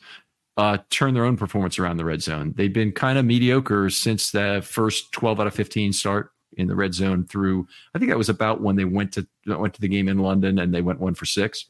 [0.56, 2.54] uh, turn their own performance around the red zone.
[2.56, 6.74] They've been kind of mediocre since the first 12 out of 15 start in the
[6.74, 7.66] red zone through.
[7.94, 10.58] I think that was about when they went to went to the game in London
[10.58, 11.66] and they went one for six.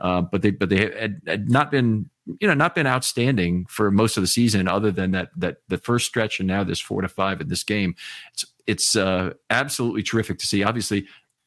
[0.00, 2.08] Uh, but they but they had, had, not been
[2.40, 5.78] you know not been outstanding for most of the season, other than that that the
[5.78, 7.94] first stretch and now this four to five in this game.
[8.32, 10.62] It's it's uh, absolutely terrific to see.
[10.62, 11.06] Obviously,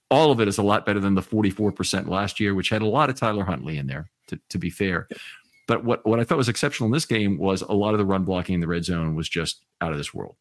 [0.10, 2.70] all of it is a lot better than the forty four percent last year, which
[2.70, 4.10] had a lot of Tyler Huntley in there.
[4.28, 5.08] To to be fair.
[5.68, 8.06] But what, what I thought was exceptional in this game was a lot of the
[8.06, 10.36] run blocking in the red zone was just out of this world.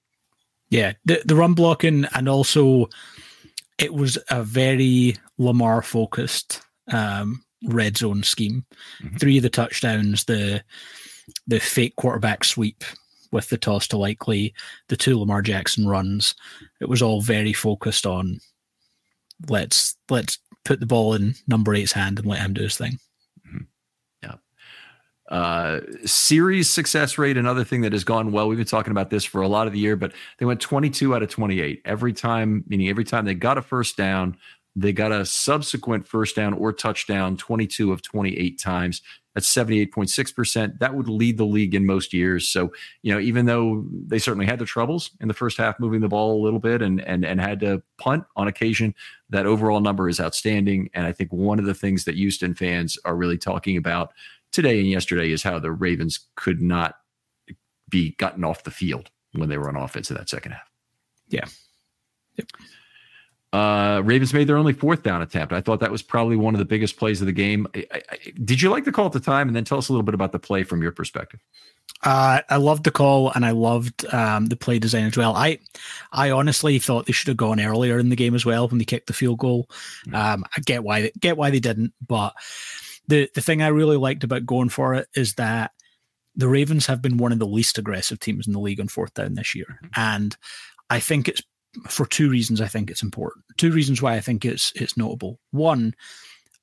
[0.71, 2.89] Yeah, the the run blocking and also
[3.79, 8.65] it was a very Lamar focused um, red zone scheme.
[9.03, 9.17] Mm-hmm.
[9.17, 10.63] Three of the touchdowns, the
[11.47, 12.85] the fake quarterback sweep
[13.33, 14.55] with the toss to Likely,
[14.89, 16.35] the two Lamar Jackson runs.
[16.81, 18.41] It was all very focused on
[19.49, 22.99] let's let's put the ball in number eight's hand and let him do his thing.
[25.31, 28.49] Uh, series success rate, another thing that has gone well.
[28.49, 31.15] We've been talking about this for a lot of the year, but they went 22
[31.15, 34.37] out of 28 every time, meaning every time they got a first down,
[34.75, 39.03] they got a subsequent first down or touchdown 22 of 28 times.
[39.35, 40.81] That's 78.6%.
[40.81, 42.49] That would lead the league in most years.
[42.49, 46.01] So, you know, even though they certainly had their troubles in the first half moving
[46.01, 48.95] the ball a little bit and and and had to punt on occasion,
[49.29, 50.91] that overall number is outstanding.
[50.95, 54.13] And I think one of the things that Houston fans are really talking about
[54.53, 56.97] today and yesterday is how the Ravens could not
[57.89, 60.71] be gotten off the field when they were on offense in that second half.
[61.29, 61.47] Yeah.
[62.37, 62.49] Yep.
[63.53, 65.53] Uh, Ravens made their only fourth down attempt.
[65.53, 67.67] I thought that was probably one of the biggest plays of the game.
[67.75, 69.49] I, I, did you like the call at the time?
[69.49, 71.41] And then tell us a little bit about the play from your perspective.
[72.05, 75.35] Uh, I loved the call and I loved um, the play design as well.
[75.35, 75.59] I,
[76.13, 78.85] I honestly thought they should have gone earlier in the game as well when they
[78.85, 79.69] kicked the field goal.
[80.07, 80.15] Mm.
[80.15, 82.35] Um, I get why they, get why they didn't, but
[83.11, 85.73] the the thing I really liked about going for it is that
[86.37, 89.15] the Ravens have been one of the least aggressive teams in the league on fourth
[89.15, 90.01] down this year, mm-hmm.
[90.01, 90.37] and
[90.89, 91.43] I think it's
[91.89, 92.61] for two reasons.
[92.61, 93.45] I think it's important.
[93.59, 95.39] Two reasons why I think it's it's notable.
[95.51, 95.95] One,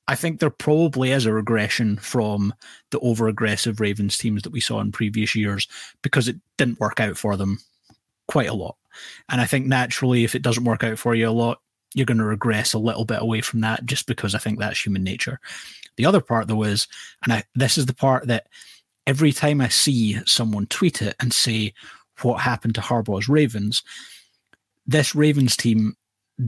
[0.08, 2.54] I think there probably is a regression from
[2.90, 5.68] the over aggressive Ravens teams that we saw in previous years
[6.02, 7.58] because it didn't work out for them
[8.26, 8.76] quite a lot.
[9.28, 11.60] And I think naturally, if it doesn't work out for you a lot,
[11.94, 14.84] you're going to regress a little bit away from that just because I think that's
[14.84, 15.40] human nature.
[15.98, 16.86] The other part, though, is,
[17.24, 18.46] and I, this is the part that
[19.06, 21.74] every time I see someone tweet it and say
[22.22, 23.82] what happened to Harbaugh's Ravens,
[24.86, 25.96] this Ravens team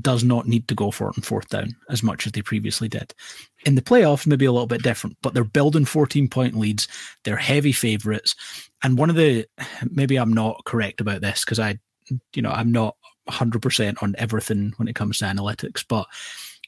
[0.00, 2.88] does not need to go for it on fourth down as much as they previously
[2.88, 3.12] did.
[3.66, 6.86] In the playoffs, maybe a little bit different, but they're building 14 point leads.
[7.24, 8.36] They're heavy favorites.
[8.84, 9.46] And one of the,
[9.90, 11.80] maybe I'm not correct about this because I,
[12.34, 12.96] you know, I'm not
[13.28, 16.06] 100% on everything when it comes to analytics, but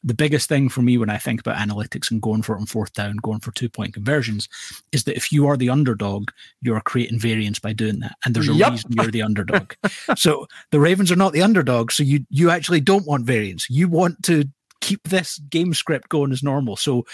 [0.05, 2.67] the biggest thing for me when I think about analytics and going for it on
[2.67, 4.49] fourth down, going for two point conversions,
[4.91, 8.35] is that if you are the underdog, you are creating variance by doing that, and
[8.35, 8.73] there's a yep.
[8.73, 9.73] reason you're the underdog.
[10.17, 13.69] so the Ravens are not the underdog, so you you actually don't want variance.
[13.71, 14.45] You want to
[14.81, 16.77] keep this game script going as normal.
[16.77, 17.07] So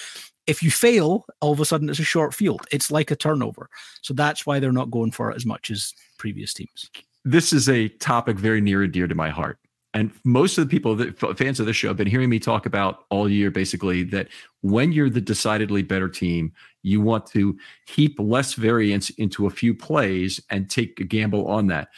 [0.47, 2.63] if you fail, all of a sudden it's a short field.
[2.73, 3.69] It's like a turnover.
[4.01, 6.91] So that's why they're not going for it as much as previous teams.
[7.27, 9.59] This is a topic very near and dear to my heart
[9.95, 12.67] and most of the people that fans of this show have been hearing me talk
[12.67, 14.29] about all year basically that
[14.61, 19.75] when you're the decidedly better team you want to heap less variance into a few
[19.75, 21.89] plays and take a gamble on that.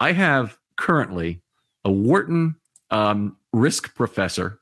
[0.00, 1.42] I have currently
[1.84, 2.56] a wharton
[2.90, 4.60] um, risk professor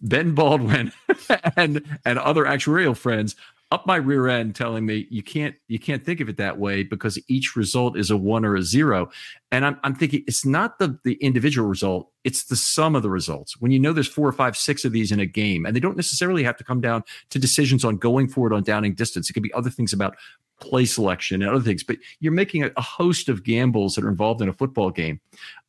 [0.00, 0.92] ben baldwin
[1.56, 3.36] and and other actuarial friends
[3.70, 6.82] up my rear end telling me you can't you can't think of it that way
[6.82, 9.08] because each result is a one or a zero
[9.52, 13.10] And I'm, I'm thinking it's not the, the individual result, it's the sum of the
[13.10, 13.60] results.
[13.60, 15.80] When you know there's four or five, six of these in a game, and they
[15.80, 19.28] don't necessarily have to come down to decisions on going forward on downing distance.
[19.28, 20.16] It could be other things about
[20.60, 24.08] play selection and other things, but you're making a, a host of gambles that are
[24.08, 25.20] involved in a football game.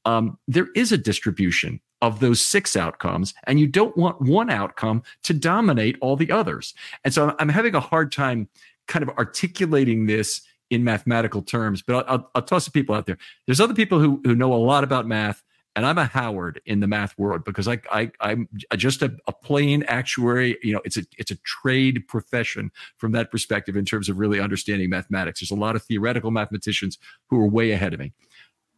[0.06, 5.04] Um, there is a distribution of those six outcomes, and you don't want one outcome
[5.24, 6.74] to dominate all the others.
[7.04, 8.50] And so I'm having a hard time
[8.88, 13.06] kind of articulating this in mathematical terms, but I'll, I'll, I'll toss the people out
[13.06, 13.18] there.
[13.46, 15.44] There's other people who, who know a lot about math
[15.76, 19.32] and I'm a Howard in the math world because I, I I'm just a, a,
[19.32, 20.58] plain actuary.
[20.64, 24.40] You know, it's a it's a trade profession from that perspective in terms of really
[24.40, 25.40] understanding mathematics.
[25.40, 26.98] There's a lot of theoretical mathematicians
[27.30, 28.12] who are way ahead of me.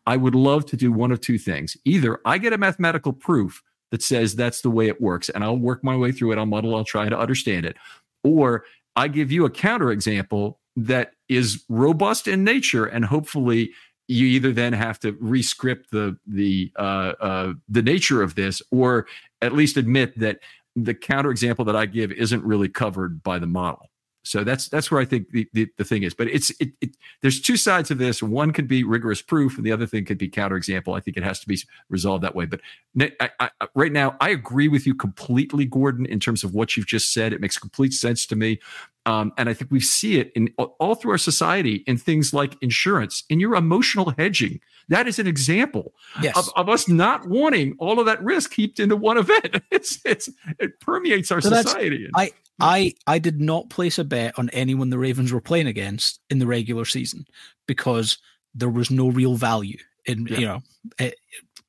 [0.05, 1.77] I would love to do one of two things.
[1.85, 3.61] Either I get a mathematical proof
[3.91, 6.37] that says that's the way it works, and I'll work my way through it.
[6.37, 6.75] I'll model.
[6.75, 7.77] I'll try to understand it,
[8.23, 13.71] or I give you a counterexample that is robust in nature and hopefully
[14.07, 19.07] you either then have to rescript the the uh, uh, the nature of this or
[19.41, 20.39] at least admit that
[20.75, 23.89] the counterexample that I give isn't really covered by the model.
[24.23, 26.13] So that's that's where I think the, the, the thing is.
[26.13, 28.23] But it's it, it, there's two sides of this.
[28.23, 30.97] One could be rigorous proof, and the other thing could be counterexample.
[30.97, 31.59] I think it has to be
[31.89, 32.45] resolved that way.
[32.45, 32.61] But
[32.99, 36.87] I, I, right now, I agree with you completely, Gordon, in terms of what you've
[36.87, 37.33] just said.
[37.33, 38.59] It makes complete sense to me.
[39.05, 42.55] Um, and I think we see it in all through our society in things like
[42.61, 44.61] insurance, in your emotional hedging.
[44.89, 46.37] That is an example yes.
[46.37, 49.61] of, of, us not wanting all of that risk heaped into one event.
[49.71, 52.09] It's it's it permeates our so society.
[52.15, 56.19] I I I did not place a bet on anyone the Ravens were playing against
[56.29, 57.25] in the regular season
[57.65, 58.17] because
[58.53, 60.37] there was no real value in yeah.
[60.37, 60.61] you know
[60.99, 61.15] it,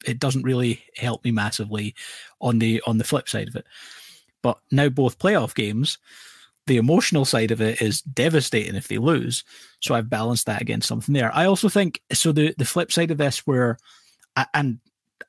[0.04, 1.94] it doesn't really help me massively
[2.40, 3.66] on the on the flip side of it.
[4.42, 5.98] But now both playoff games
[6.66, 9.44] the emotional side of it is devastating if they lose.
[9.80, 11.34] So I've balanced that against something there.
[11.34, 12.32] I also think so.
[12.32, 13.78] The the flip side of this, where
[14.54, 14.78] and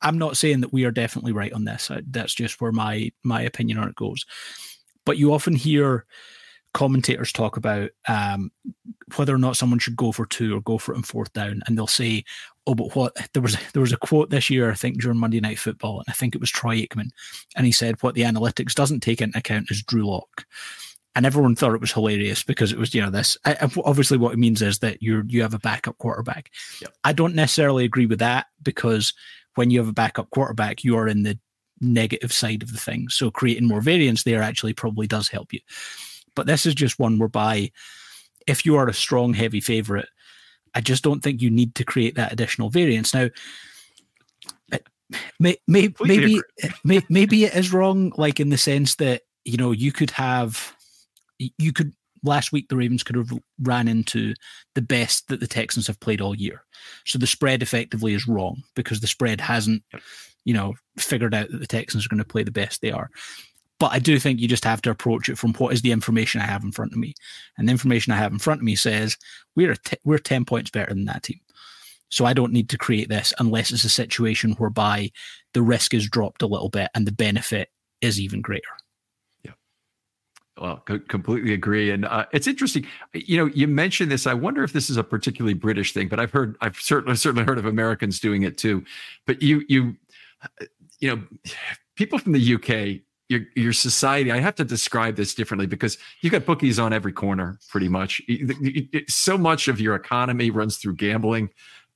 [0.01, 1.91] I'm not saying that we are definitely right on this.
[2.07, 4.25] That's just where my my opinion on it goes.
[5.05, 6.05] But you often hear
[6.73, 8.51] commentators talk about um,
[9.15, 11.61] whether or not someone should go for two or go for it in fourth down,
[11.65, 12.23] and they'll say,
[12.67, 15.39] "Oh, but what?" There was there was a quote this year, I think, during Monday
[15.39, 17.09] Night Football, and I think it was Troy Aikman,
[17.55, 20.45] and he said, "What the analytics doesn't take into account is Drew Lock."
[21.15, 23.37] And everyone thought it was hilarious because it was you know this
[23.83, 26.51] obviously what it means is that you you have a backup quarterback.
[26.81, 26.93] Yep.
[27.03, 29.13] i don't necessarily agree with that because
[29.55, 31.39] when you have a backup quarterback you are in the
[31.81, 33.09] negative side of the thing.
[33.09, 35.59] So creating more variance there actually probably does help you.
[36.35, 37.71] But this is just one whereby
[38.47, 40.07] if you are a strong heavy favorite
[40.75, 43.13] i just don't think you need to create that additional variance.
[43.13, 43.29] Now
[44.71, 44.77] eh,
[45.39, 49.57] may, may, maybe eh, may, maybe it is wrong like in the sense that you
[49.57, 50.74] know you could have
[51.37, 51.93] you could
[52.23, 54.33] last week the Ravens could have ran into
[54.73, 56.63] the best that the Texans have played all year.
[57.05, 59.83] So the spread effectively is wrong because the spread hasn't,
[60.43, 63.09] you know, figured out that the Texans are going to play the best they are.
[63.79, 66.41] But I do think you just have to approach it from what is the information
[66.41, 67.13] I have in front of me,
[67.57, 69.17] and the information I have in front of me says
[69.55, 71.41] we're t- we're ten points better than that team.
[72.09, 75.11] So I don't need to create this unless it's a situation whereby
[75.53, 77.69] the risk is dropped a little bit and the benefit
[77.99, 78.69] is even greater.
[80.59, 82.87] Well, co- completely agree, and uh, it's interesting.
[83.13, 84.25] You know, you mentioned this.
[84.25, 87.45] I wonder if this is a particularly British thing, but I've heard, I've certainly certainly
[87.45, 88.85] heard of Americans doing it too.
[89.27, 89.97] But you, you,
[91.01, 91.23] you know,
[91.95, 94.31] people from the UK, your your society.
[94.31, 98.21] I have to describe this differently because you've got bookies on every corner, pretty much.
[99.09, 101.49] So much of your economy runs through gambling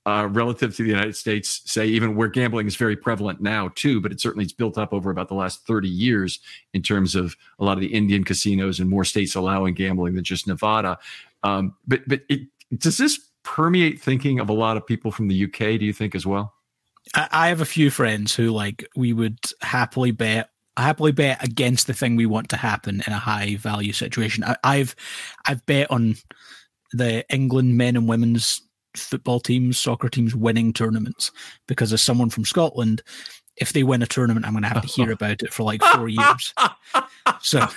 [0.06, 4.02] uh, relative to the United States, say even where gambling is very prevalent now too,
[4.02, 6.40] but it certainly it's built up over about the last 30 years
[6.74, 10.24] in terms of a lot of the Indian casinos and more states allowing gambling than
[10.24, 10.98] just Nevada.
[11.44, 12.42] Um, but but it,
[12.78, 15.80] does this permeate thinking of a lot of people from the UK?
[15.80, 16.54] Do you think as well?
[17.16, 21.94] I have a few friends who like we would happily bet happily bet against the
[21.94, 24.44] thing we want to happen in a high value situation.
[24.64, 24.96] I, have
[25.46, 26.16] I've bet on
[26.94, 28.62] the England men and women's
[28.96, 31.32] football teams, soccer teams winning tournaments
[31.68, 33.02] because as someone from Scotland,
[33.58, 35.84] if they win a tournament, I'm going to have to hear about it for like
[35.84, 36.54] four years.
[37.42, 37.68] So,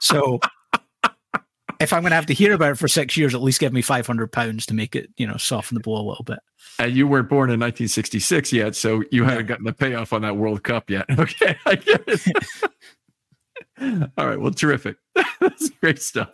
[0.00, 0.40] so
[1.80, 3.72] if I'm going to have to hear about it for six years, at least give
[3.72, 6.38] me 500 pounds to make it, you know, soften the blow a little bit.
[6.78, 9.30] And you weren't born in 1966 yet, so you yeah.
[9.30, 11.06] haven't gotten the payoff on that World Cup yet.
[11.18, 12.20] Okay, I get it.
[13.80, 14.96] All right, well, terrific.
[15.40, 16.30] That's great stuff.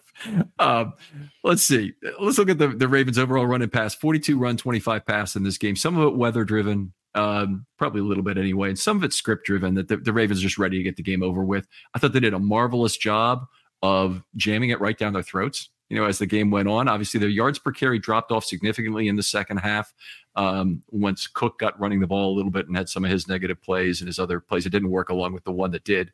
[0.59, 0.94] Um,
[1.42, 1.92] let's see.
[2.20, 5.42] Let's look at the, the Ravens' overall run and pass 42 run, 25 pass in
[5.42, 5.74] this game.
[5.74, 9.12] Some of it weather driven, um, probably a little bit anyway, and some of it
[9.12, 11.66] script driven that the, the Ravens are just ready to get the game over with.
[11.94, 13.44] I thought they did a marvelous job
[13.83, 16.88] of jamming it right down their throats you know, as the game went on.
[16.88, 19.92] Obviously, their yards per carry dropped off significantly in the second half
[20.37, 23.28] um, once Cook got running the ball a little bit and had some of his
[23.28, 26.11] negative plays and his other plays that didn't work along with the one that did.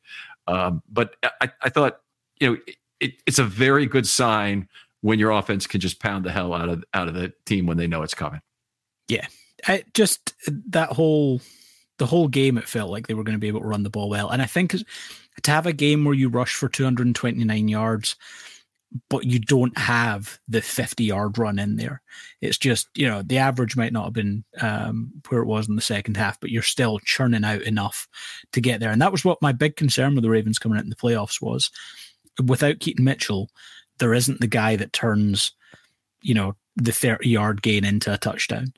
[0.49, 2.01] Um, but I, I, thought,
[2.41, 2.57] you know,
[2.99, 4.69] it, it's a very good sign
[5.03, 7.77] when your offense can just pound the hell out of out of the team when
[7.77, 8.41] they know it's coming.
[9.07, 9.29] Yeah,
[9.69, 10.35] I, just
[10.71, 11.41] that whole
[11.99, 13.91] the whole game, it felt like they were going to be able to run the
[13.91, 14.75] ball well, and I think
[15.41, 18.17] to have a game where you rush for 229 yards
[19.11, 22.01] but you don't have the 50 yard run in there.
[22.41, 25.77] It's just, you know, the average might not have been um, where it was in
[25.77, 28.09] the second half, but you're still churning out enough
[28.53, 28.91] to get there.
[28.91, 31.43] And that was what my big concern with the Ravens coming out in the playoffs
[31.43, 31.71] was
[32.45, 33.51] without Keaton Mitchell,
[33.99, 35.53] there isn't the guy that turns,
[36.23, 38.73] you know, the 30 yard gain into a touchdown.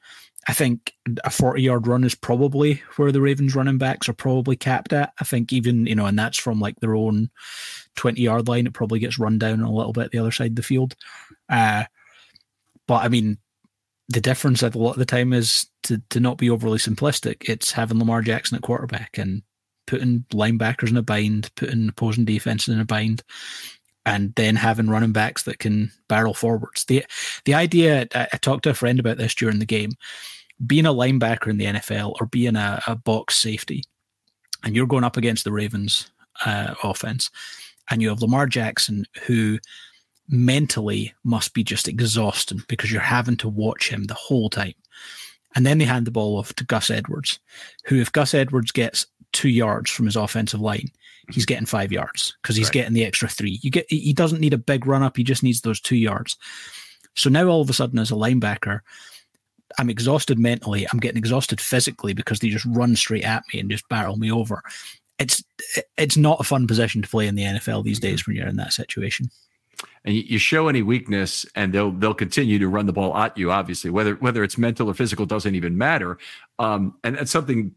[0.48, 4.57] I think a 40 yard run is probably where the Ravens running backs are probably
[4.57, 5.12] capped at.
[5.20, 7.31] I think even, you know, and that's from like their own
[7.96, 8.66] 20 yard line.
[8.66, 10.96] It probably gets run down a little bit the other side of the field.
[11.48, 11.85] Uh,
[12.88, 13.38] but I mean,
[14.09, 17.48] the difference a lot of the time is to, to not be overly simplistic.
[17.48, 19.42] It's having Lamar Jackson at quarterback and
[19.87, 23.22] putting linebackers in a bind, putting opposing defense in a bind,
[24.07, 26.85] and then having running backs that can barrel forwards.
[26.85, 27.05] The
[27.45, 29.93] the idea I, I talked to a friend about this during the game.
[30.67, 33.83] Being a linebacker in the NFL or being a, a box safety,
[34.63, 36.11] and you're going up against the Ravens
[36.45, 37.31] uh, offense,
[37.89, 39.59] and you have Lamar Jackson who
[40.29, 44.75] mentally must be just exhausting because you're having to watch him the whole time.
[45.57, 47.41] And then they hand the ball off to Gus Edwards,
[47.87, 50.88] who, if Gus Edwards gets two yards from his offensive line,
[51.31, 52.75] he's getting five yards because he's right.
[52.75, 53.59] getting the extra three.
[53.62, 56.37] You get he doesn't need a big run up; he just needs those two yards.
[57.16, 58.81] So now all of a sudden, as a linebacker,
[59.79, 60.87] I'm exhausted mentally.
[60.93, 64.31] I'm getting exhausted physically because they just run straight at me and just barrel me
[64.31, 64.62] over
[65.21, 65.45] it's
[65.99, 68.09] it's not a fun position to play in the NFL these mm-hmm.
[68.09, 69.31] days when you're in that situation.
[70.03, 73.53] And you show any weakness, and they'll they'll continue to run the ball at you.
[73.53, 76.16] Obviously, whether whether it's mental or physical doesn't even matter.
[76.59, 77.73] Um, and that's something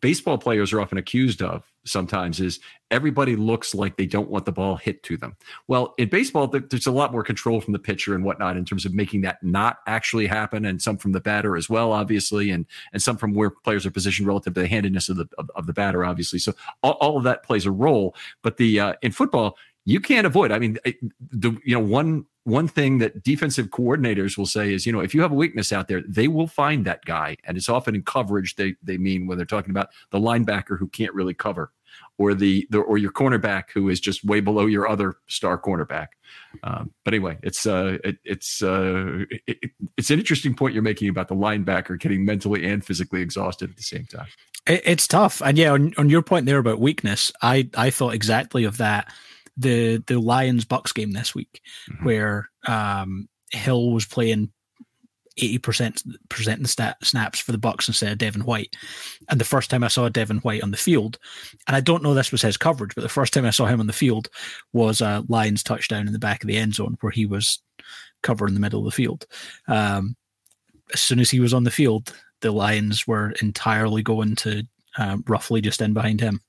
[0.00, 1.64] baseball players are often accused of.
[1.84, 5.36] Sometimes is everybody looks like they don't want the ball hit to them.
[5.68, 8.86] Well, in baseball, there's a lot more control from the pitcher and whatnot in terms
[8.86, 12.66] of making that not actually happen, and some from the batter as well, obviously, and
[12.92, 15.66] and some from where players are positioned relative to the handedness of the of, of
[15.66, 16.38] the batter, obviously.
[16.38, 18.14] So all, all of that plays a role.
[18.42, 20.50] But the uh, in football you can't avoid.
[20.50, 20.78] I mean,
[21.20, 25.14] the you know one one thing that defensive coordinators will say is, you know, if
[25.14, 28.02] you have a weakness out there, they will find that guy, and it's often in
[28.02, 28.56] coverage.
[28.56, 31.72] They they mean when they're talking about the linebacker who can't really cover,
[32.18, 36.08] or the, the or your cornerback who is just way below your other star cornerback.
[36.62, 41.08] Um, but anyway, it's uh it, it's uh it, it's an interesting point you're making
[41.08, 44.28] about the linebacker getting mentally and physically exhausted at the same time.
[44.66, 48.64] It's tough, and yeah, on, on your point there about weakness, I I thought exactly
[48.64, 49.12] of that
[49.56, 52.04] the the Lions Bucs game this week, mm-hmm.
[52.04, 54.50] where um, Hill was playing
[55.36, 58.74] eighty percent percent the stat, snaps for the Bucs instead of Devin White.
[59.28, 61.18] And the first time I saw Devin White on the field,
[61.66, 63.80] and I don't know this was his coverage, but the first time I saw him
[63.80, 64.28] on the field
[64.72, 67.60] was a Lions touchdown in the back of the end zone where he was
[68.22, 69.26] covering the middle of the field.
[69.68, 70.16] Um,
[70.92, 74.64] as soon as he was on the field, the Lions were entirely going to
[74.98, 76.40] uh, roughly just in behind him.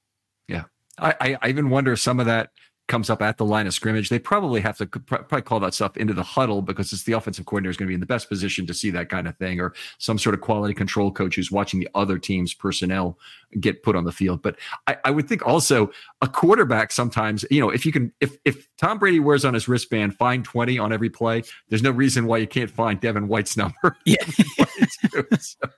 [0.48, 0.66] Yeah,
[1.00, 2.50] I, I even wonder some of that
[2.88, 5.98] comes up at the line of scrimmage, they probably have to probably call that stuff
[5.98, 8.30] into the huddle because it's the offensive coordinator is going to be in the best
[8.30, 11.52] position to see that kind of thing, or some sort of quality control coach who's
[11.52, 13.18] watching the other team's personnel
[13.60, 14.42] get put on the field.
[14.42, 18.38] But I, I would think also a quarterback sometimes, you know, if you can, if
[18.46, 22.28] if Tom Brady wears on his wristband, find twenty on every play, there's no reason
[22.28, 23.98] why you can't find Devin White's number.
[24.06, 24.24] Yeah.
[25.40, 25.70] so,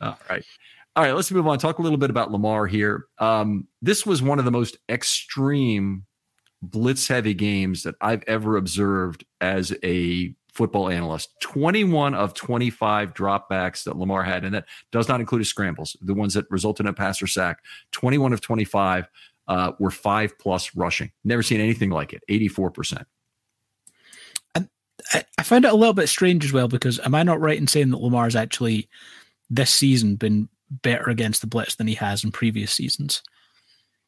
[0.00, 0.44] all right.
[0.94, 1.58] All right, let's move on.
[1.58, 3.06] Talk a little bit about Lamar here.
[3.18, 6.04] Um, this was one of the most extreme
[6.60, 11.30] blitz heavy games that I've ever observed as a football analyst.
[11.40, 16.14] 21 of 25 dropbacks that Lamar had, and that does not include his scrambles, the
[16.14, 17.60] ones that resulted in a pass or sack.
[17.92, 19.08] 21 of 25
[19.48, 21.10] uh, were five plus rushing.
[21.24, 23.04] Never seen anything like it, 84%.
[24.54, 24.68] And
[25.38, 27.66] I find it a little bit strange as well because am I not right in
[27.66, 28.90] saying that Lamar's actually
[29.50, 30.48] this season been
[30.82, 33.22] better against the blitz than he has in previous seasons.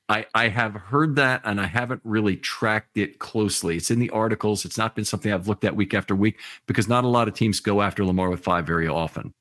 [0.09, 3.77] I, I have heard that and I haven't really tracked it closely.
[3.77, 4.65] It's in the articles.
[4.65, 7.35] It's not been something I've looked at week after week because not a lot of
[7.35, 9.33] teams go after Lamar with five very often.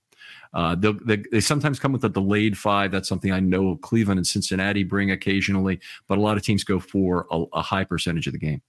[0.53, 2.91] Uh, they, they sometimes come with a delayed five.
[2.91, 6.79] That's something I know Cleveland and Cincinnati bring occasionally, but a lot of teams go
[6.79, 8.61] for a, a high percentage of the game.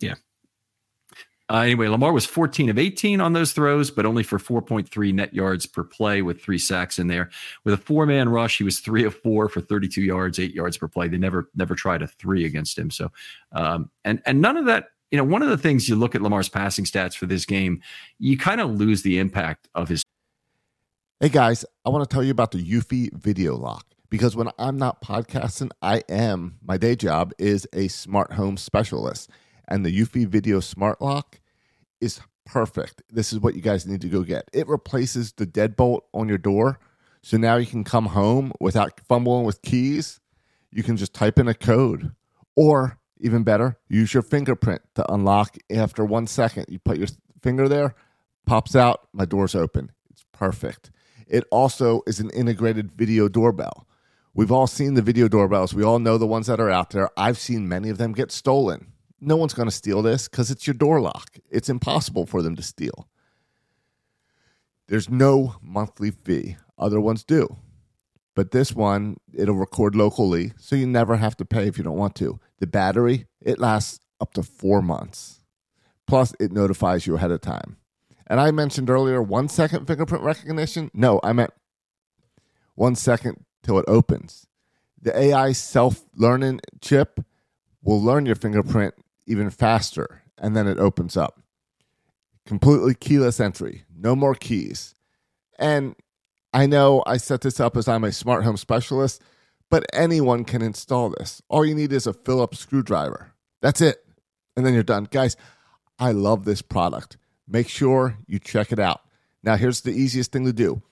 [0.00, 0.14] Yeah.
[1.52, 5.34] Uh, anyway, Lamar was 14 of 18 on those throws, but only for 4.3 net
[5.34, 7.28] yards per play with three sacks in there.
[7.64, 10.78] With a four man rush, he was three of four for 32 yards, eight yards
[10.78, 11.08] per play.
[11.08, 12.90] They never never tried a three against him.
[12.90, 13.12] So,
[13.52, 16.22] um, and and none of that you know, one of the things you look at
[16.22, 17.82] Lamar's passing stats for this game,
[18.18, 20.02] you kind of lose the impact of his.
[21.20, 24.78] Hey guys, I want to tell you about the Eufy Video Lock because when I'm
[24.78, 26.56] not podcasting, I am.
[26.64, 29.28] My day job is a smart home specialist,
[29.68, 31.40] and the Eufy Video Smart Lock
[32.02, 33.02] is perfect.
[33.08, 34.48] This is what you guys need to go get.
[34.52, 36.80] It replaces the deadbolt on your door,
[37.22, 40.20] so now you can come home without fumbling with keys.
[40.72, 42.12] You can just type in a code,
[42.56, 45.56] or even better, use your fingerprint to unlock.
[45.70, 47.08] After one second, you put your
[47.40, 47.94] finger there,
[48.46, 49.92] pops out, my door's open.
[50.10, 50.90] It's perfect.
[51.28, 53.86] It also is an integrated video doorbell.
[54.34, 55.74] We've all seen the video doorbells.
[55.74, 57.10] We all know the ones that are out there.
[57.16, 58.92] I've seen many of them get stolen.
[59.24, 61.38] No one's going to steal this because it's your door lock.
[61.48, 63.08] It's impossible for them to steal.
[64.88, 66.56] There's no monthly fee.
[66.76, 67.56] Other ones do.
[68.34, 71.96] But this one, it'll record locally, so you never have to pay if you don't
[71.96, 72.40] want to.
[72.58, 75.40] The battery, it lasts up to four months.
[76.08, 77.76] Plus, it notifies you ahead of time.
[78.26, 80.90] And I mentioned earlier one second fingerprint recognition.
[80.92, 81.52] No, I meant
[82.74, 84.48] one second till it opens.
[85.00, 87.20] The AI self learning chip
[87.82, 88.94] will learn your fingerprint
[89.26, 91.40] even faster, and then it opens up.
[92.46, 94.94] Completely keyless entry, no more keys.
[95.58, 95.94] And
[96.52, 99.22] I know I set this up as I'm a smart home specialist,
[99.70, 101.40] but anyone can install this.
[101.48, 103.32] All you need is a Phillips screwdriver.
[103.60, 104.04] That's it.
[104.56, 105.08] And then you're done.
[105.10, 105.36] Guys,
[105.98, 107.16] I love this product.
[107.46, 109.00] Make sure you check it out.
[109.42, 110.82] Now, here's the easiest thing to do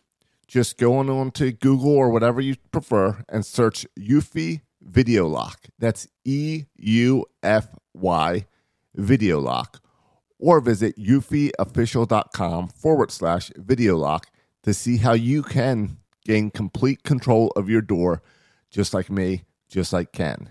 [0.47, 5.69] just go on to Google or whatever you prefer and search Eufy Video Lock.
[5.79, 8.47] That's E U F Y
[8.95, 9.81] Video Lock.
[10.39, 14.29] Or visit eufyofficial.com forward slash video lock
[14.63, 18.23] to see how you can gain complete control of your door,
[18.71, 20.51] just like me, just like Ken.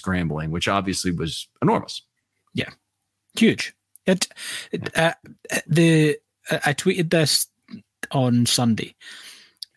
[0.00, 2.02] scrambling, which obviously was enormous.
[2.54, 2.70] Yeah,
[3.36, 3.74] huge.
[4.06, 4.28] It,
[4.72, 5.12] it uh,
[5.66, 6.16] the
[6.50, 7.46] I tweeted this
[8.10, 8.94] on Sunday.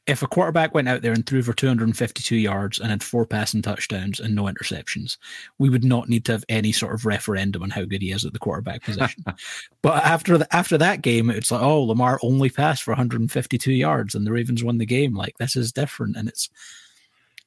[0.06, 3.62] If a quarterback went out there and threw for 252 yards and had four passing
[3.62, 5.18] touchdowns and no interceptions,
[5.60, 8.26] we would not need to have any sort of referendum on how good he is
[8.26, 9.24] at the quarterback position.
[9.82, 14.14] but after the, after that game, it's like, oh, Lamar only passed for 152 yards
[14.14, 15.16] and the Ravens won the game.
[15.16, 16.50] Like this is different, and it's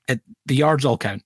[0.08, 1.24] it, the yards all count.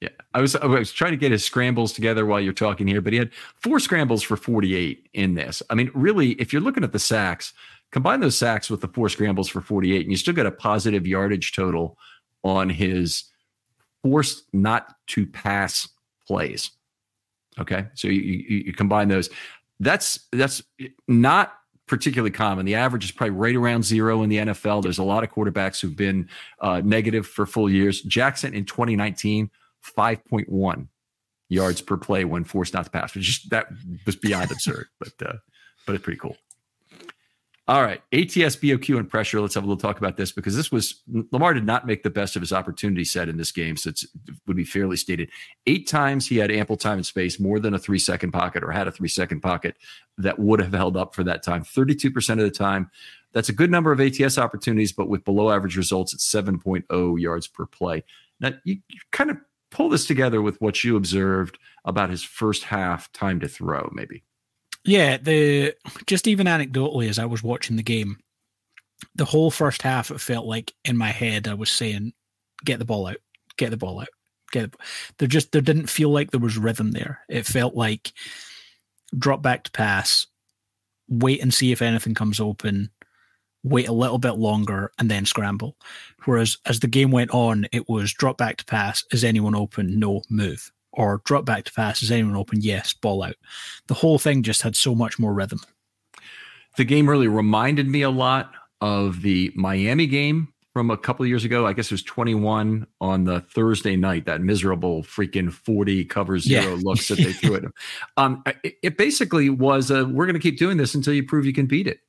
[0.00, 3.00] Yeah, I was I was trying to get his scrambles together while you're talking here,
[3.00, 5.60] but he had four scrambles for 48 in this.
[5.70, 7.52] I mean, really, if you're looking at the sacks,
[7.90, 11.04] combine those sacks with the four scrambles for 48, and you still get a positive
[11.04, 11.98] yardage total
[12.44, 13.24] on his
[14.04, 15.88] forced not to pass
[16.26, 16.70] plays.
[17.58, 19.30] Okay, so you, you, you combine those.
[19.80, 20.62] That's that's
[21.08, 21.54] not
[21.88, 22.66] particularly common.
[22.66, 24.82] The average is probably right around zero in the NFL.
[24.82, 26.28] There's a lot of quarterbacks who've been
[26.60, 28.02] uh, negative for full years.
[28.02, 29.50] Jackson in 2019
[29.82, 30.88] 5.1
[31.48, 33.66] yards per play when forced not to pass, which just that
[34.06, 35.34] was beyond absurd, but uh,
[35.86, 36.36] but it's pretty cool.
[37.66, 39.42] All right, ATS, BOQ, and pressure.
[39.42, 41.02] Let's have a little talk about this because this was
[41.32, 44.04] Lamar did not make the best of his opportunity set in this game, so it
[44.46, 45.28] would be fairly stated.
[45.66, 48.70] Eight times he had ample time and space, more than a three second pocket, or
[48.70, 49.76] had a three second pocket
[50.16, 51.62] that would have held up for that time.
[51.62, 52.90] Thirty two percent of the time,
[53.34, 56.58] that's a good number of ATS opportunities, but with below average results at seven
[56.88, 58.02] oh yards per play
[58.40, 59.36] Now, you, you kind of
[59.70, 64.24] pull this together with what you observed about his first half time to throw, maybe.
[64.84, 65.74] Yeah, the
[66.06, 68.18] just even anecdotally as I was watching the game,
[69.14, 72.12] the whole first half it felt like in my head I was saying,
[72.64, 73.18] "Get the ball out,
[73.56, 74.08] get the ball out,
[74.52, 74.78] get." The...
[75.18, 77.20] There just there didn't feel like there was rhythm there.
[77.28, 78.12] It felt like
[79.16, 80.26] drop back to pass,
[81.08, 82.90] wait and see if anything comes open,
[83.64, 85.76] wait a little bit longer, and then scramble.
[86.24, 89.04] Whereas as the game went on, it was drop back to pass.
[89.12, 89.98] Is anyone open?
[89.98, 92.02] No, move or drop back to pass.
[92.02, 92.60] Is anyone open?
[92.60, 93.36] Yes, ball out.
[93.86, 95.60] The whole thing just had so much more rhythm.
[96.76, 101.28] The game really reminded me a lot of the Miami game from a couple of
[101.28, 101.66] years ago.
[101.66, 106.74] I guess it was 21 on the Thursday night, that miserable freaking 40 cover zero
[106.74, 106.80] yeah.
[106.82, 107.74] looks that they threw at him.
[108.16, 111.46] Um, it, it basically was a, we're going to keep doing this until you prove
[111.46, 112.00] you can beat it.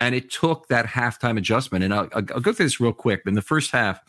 [0.00, 1.84] And it took that halftime adjustment.
[1.84, 3.22] And I'll, I'll go through this real quick.
[3.26, 4.00] In the first half,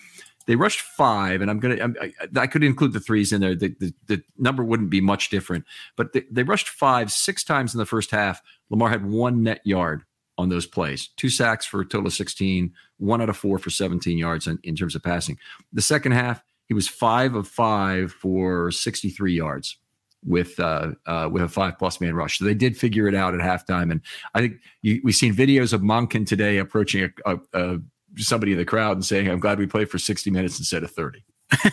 [0.48, 3.54] they rushed five, and I'm gonna I, I could include the threes in there.
[3.54, 5.66] The, the, the number wouldn't be much different,
[5.98, 8.42] but they, they rushed five six times in the first half.
[8.70, 10.04] Lamar had one net yard
[10.38, 13.70] on those plays, two sacks for a total of 16, one out of four for
[13.70, 15.38] 17 yards in, in terms of passing.
[15.74, 19.78] The second half, he was five of five for 63 yards
[20.26, 22.40] with uh, uh, with a five plus man rush.
[22.40, 24.02] So they did figure it out at halftime, and
[24.34, 27.80] I think you, we've seen videos of Monken today approaching a, a, a
[28.18, 30.92] somebody in the crowd and saying, "I'm glad we played for 60 minutes instead of
[30.92, 31.24] 30."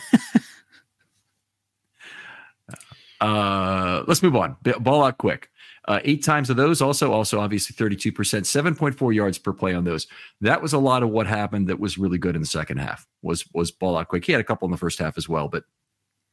[3.21, 4.55] uh, let's move on.
[4.79, 5.49] Ball out quick.
[5.87, 10.07] Uh, eight times of those, also, also obviously 32%, 7.4 yards per play on those.
[10.41, 13.05] That was a lot of what happened that was really good in the second half.
[13.21, 14.25] Was was ball out quick.
[14.25, 15.63] He had a couple in the first half as well, but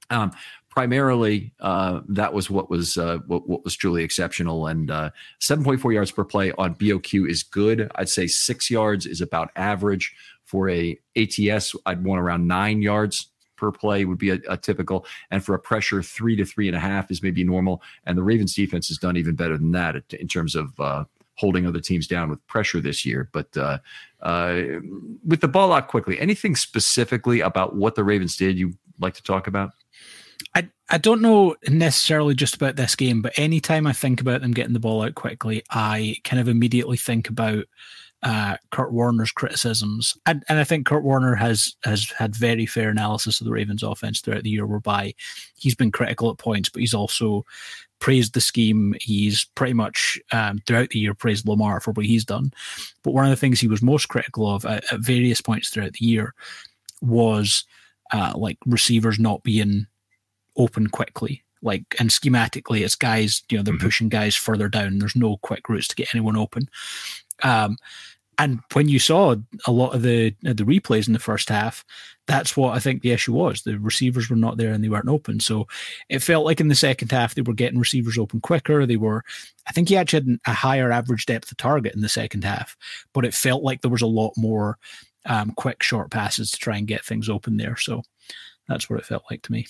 [0.09, 0.33] um,
[0.73, 4.69] primarily, uh, that was what was uh, what, what, was truly exceptional.
[4.69, 7.91] And uh, 7.4 yards per play on BOQ is good.
[7.97, 10.15] I'd say six yards is about average
[10.45, 11.77] for a ATS.
[11.85, 15.59] I'd want around nine yards per play would be a, a, typical, and for a
[15.59, 17.83] pressure, three to three and a half is maybe normal.
[18.07, 21.05] And the Ravens defense has done even better than that in terms of uh,
[21.35, 23.29] holding other teams down with pressure this year.
[23.33, 23.79] But uh,
[24.23, 24.63] uh,
[25.23, 29.23] with the ball out quickly, anything specifically about what the Ravens did you like to
[29.23, 29.73] talk about?
[30.55, 34.53] I, I don't know necessarily just about this game, but anytime I think about them
[34.53, 37.65] getting the ball out quickly, I kind of immediately think about
[38.23, 42.89] uh, Kurt Warner's criticisms, and, and I think Kurt Warner has has had very fair
[42.89, 45.13] analysis of the Ravens' offense throughout the year, whereby
[45.57, 47.45] he's been critical at points, but he's also
[47.99, 48.95] praised the scheme.
[49.01, 52.53] He's pretty much um, throughout the year praised Lamar for what he's done.
[53.03, 55.95] But one of the things he was most critical of at, at various points throughout
[55.95, 56.35] the year
[57.01, 57.65] was
[58.13, 59.87] uh, like receivers not being
[60.57, 61.43] open quickly.
[61.63, 63.85] Like and schematically, it's guys, you know, they're mm-hmm.
[63.85, 64.99] pushing guys further down.
[64.99, 66.69] There's no quick routes to get anyone open.
[67.43, 67.77] Um,
[68.39, 69.37] and when you saw
[69.67, 71.85] a lot of the the replays in the first half,
[72.27, 73.63] that's what I think the issue was.
[73.63, 75.39] The receivers were not there and they weren't open.
[75.39, 75.67] So
[76.09, 78.87] it felt like in the second half they were getting receivers open quicker.
[78.87, 79.23] They were,
[79.69, 82.77] I think he actually had a higher average depth of target in the second half,
[83.13, 84.79] but it felt like there was a lot more
[85.27, 87.77] um, quick short passes to try and get things open there.
[87.77, 88.03] So
[88.67, 89.67] that's what it felt like to me.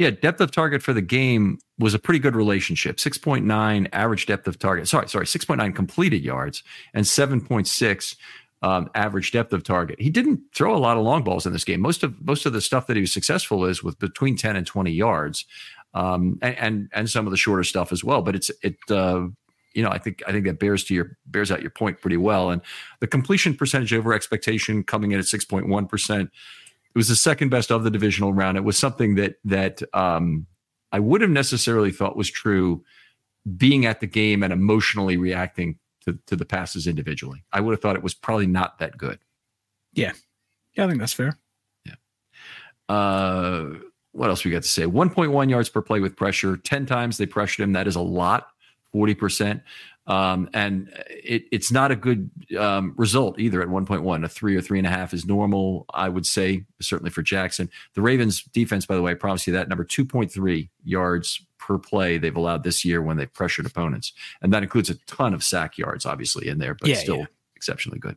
[0.00, 2.96] Yeah, depth of target for the game was a pretty good relationship.
[2.96, 4.88] 6.9 average depth of target.
[4.88, 6.62] Sorry, sorry, 6.9 completed yards
[6.94, 8.16] and 7.6
[8.62, 10.00] um, average depth of target.
[10.00, 11.82] He didn't throw a lot of long balls in this game.
[11.82, 14.66] Most of most of the stuff that he was successful is with between 10 and
[14.66, 15.44] 20 yards,
[15.92, 18.22] um, and, and, and some of the shorter stuff as well.
[18.22, 18.78] But it's it.
[18.88, 19.26] Uh,
[19.74, 22.16] you know, I think I think that bears to your bears out your point pretty
[22.16, 22.48] well.
[22.50, 22.62] And
[23.00, 26.30] the completion percentage over expectation coming in at six point one percent
[26.94, 28.56] it was the second best of the divisional round.
[28.56, 30.46] It was something that that um,
[30.92, 32.84] I would have necessarily thought was true
[33.56, 37.44] being at the game and emotionally reacting to, to the passes individually.
[37.52, 39.18] I would have thought it was probably not that good.
[39.92, 40.12] Yeah.
[40.74, 41.38] Yeah, I think that's fair.
[41.84, 41.94] Yeah.
[42.88, 43.70] Uh,
[44.12, 44.84] what else we got to say?
[44.84, 46.56] 1.1 yards per play with pressure.
[46.56, 47.72] 10 times they pressured him.
[47.72, 48.48] That is a lot,
[48.94, 49.62] 40%.
[50.06, 54.24] Um, and it, it's not a good um, result either at 1.1.
[54.24, 57.70] A three or three and a half is normal, I would say, certainly for Jackson.
[57.94, 62.18] The Ravens defense, by the way, I promise you that number 2.3 yards per play
[62.18, 64.12] they've allowed this year when they've pressured opponents.
[64.42, 67.26] And that includes a ton of sack yards, obviously, in there, but yeah, still yeah.
[67.54, 68.16] exceptionally good.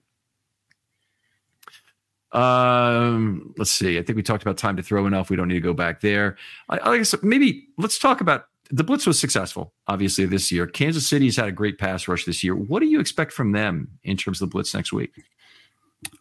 [2.31, 3.99] Um, let's see.
[3.99, 5.29] I think we talked about time to throw enough.
[5.29, 6.37] We don't need to go back there.
[6.69, 10.65] I, I guess maybe let's talk about the blitz was successful, obviously, this year.
[10.65, 12.55] Kansas City's had a great pass rush this year.
[12.55, 15.11] What do you expect from them in terms of the blitz next week?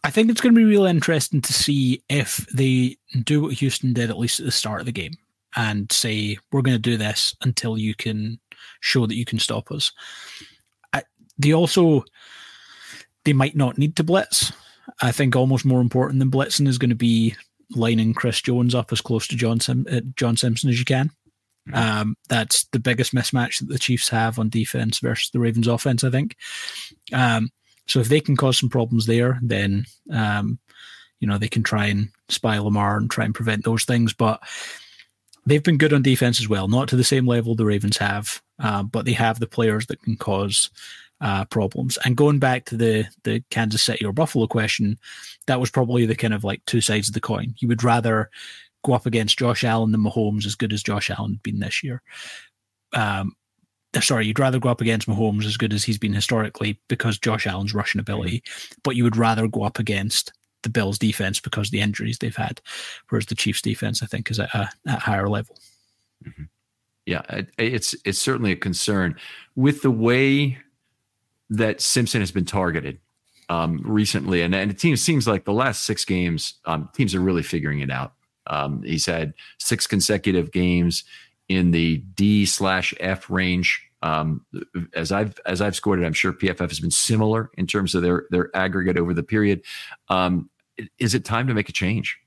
[0.03, 3.91] I think it's going to be real interesting to see if they do what Houston
[3.91, 5.13] did at least at the start of the game
[5.55, 8.39] and say, we're going to do this until you can
[8.81, 9.91] show that you can stop us.
[10.93, 11.01] I,
[11.39, 12.05] they also,
[13.25, 14.53] they might not need to blitz.
[15.01, 17.35] I think almost more important than blitzing is going to be
[17.71, 21.09] lining Chris Jones up as close to John Sim- uh, John Simpson as you can.
[21.69, 21.77] Mm-hmm.
[21.77, 26.03] Um, that's the biggest mismatch that the Chiefs have on defense versus the Ravens offense,
[26.03, 26.35] I think.
[27.13, 27.49] Um,
[27.87, 30.59] so if they can cause some problems there, then um,
[31.19, 34.13] you know they can try and spy Lamar and try and prevent those things.
[34.13, 34.41] But
[35.45, 38.41] they've been good on defense as well, not to the same level the Ravens have,
[38.59, 40.69] uh, but they have the players that can cause
[41.21, 41.97] uh, problems.
[42.03, 44.97] And going back to the the Kansas City or Buffalo question,
[45.47, 47.55] that was probably the kind of like two sides of the coin.
[47.59, 48.29] You would rather
[48.83, 52.01] go up against Josh Allen than Mahomes, as good as Josh Allen been this year.
[52.93, 53.35] Um,
[54.01, 57.47] sorry, you'd rather go up against Mahomes as good as he's been historically because Josh
[57.47, 58.43] Allen's rushing ability,
[58.83, 62.61] but you would rather go up against the Bills defense because the injuries they've had,
[63.09, 65.57] whereas the Chiefs defense, I think, is at a at higher level.
[66.25, 66.43] Mm-hmm.
[67.05, 69.17] Yeah, it's it's certainly a concern
[69.55, 70.57] with the way
[71.49, 72.99] that Simpson has been targeted
[73.49, 77.19] um, recently, and and it seems seems like the last six games, um, teams are
[77.19, 78.13] really figuring it out.
[78.47, 81.03] Um, he's had six consecutive games
[81.49, 83.81] in the D slash F range.
[84.01, 84.45] Um,
[84.93, 88.01] as I've as I've scored it, I'm sure PFF has been similar in terms of
[88.01, 89.61] their their aggregate over the period.
[90.09, 90.49] Um,
[90.99, 92.19] is it time to make a change?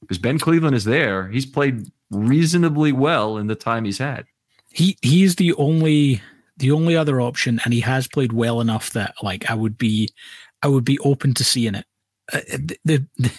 [0.00, 1.28] Because Ben Cleveland is there.
[1.28, 4.26] He's played reasonably well in the time he's had.
[4.70, 6.20] He he's the only
[6.58, 10.10] the only other option, and he has played well enough that like I would be
[10.62, 11.86] I would be open to seeing it.
[12.32, 13.32] The, the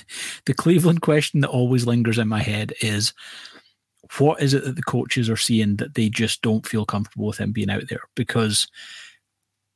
[0.46, 3.14] the Cleveland question that always lingers in my head is
[4.18, 7.38] what is it that the coaches are seeing that they just don't feel comfortable with
[7.38, 8.68] him being out there because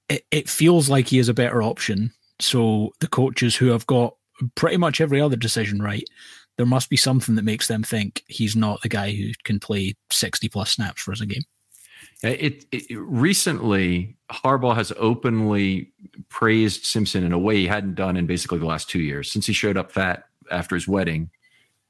[0.10, 4.16] it, it feels like he is a better option so the coaches who have got
[4.56, 6.08] pretty much every other decision right,
[6.58, 9.96] there must be something that makes them think he's not the guy who can play
[10.12, 11.44] 60 plus snaps for us a game.
[12.24, 15.92] It, it, recently Harbaugh has openly
[16.30, 19.46] praised Simpson in a way he hadn't done in basically the last two years since
[19.46, 21.30] he showed up fat after his wedding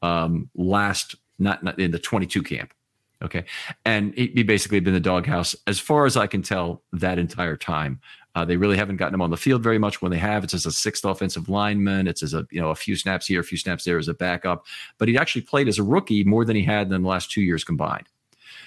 [0.01, 2.73] um, last not, not in the 22 camp.
[3.21, 3.45] Okay,
[3.85, 7.55] and he, he basically been the doghouse as far as I can tell that entire
[7.55, 8.01] time.
[8.35, 10.01] Uh, they really haven't gotten him on the field very much.
[10.01, 12.07] When they have, it's as a sixth offensive lineman.
[12.07, 14.13] It's as a you know a few snaps here, a few snaps there as a
[14.13, 14.65] backup.
[14.97, 17.41] But he actually played as a rookie more than he had in the last two
[17.41, 18.09] years combined.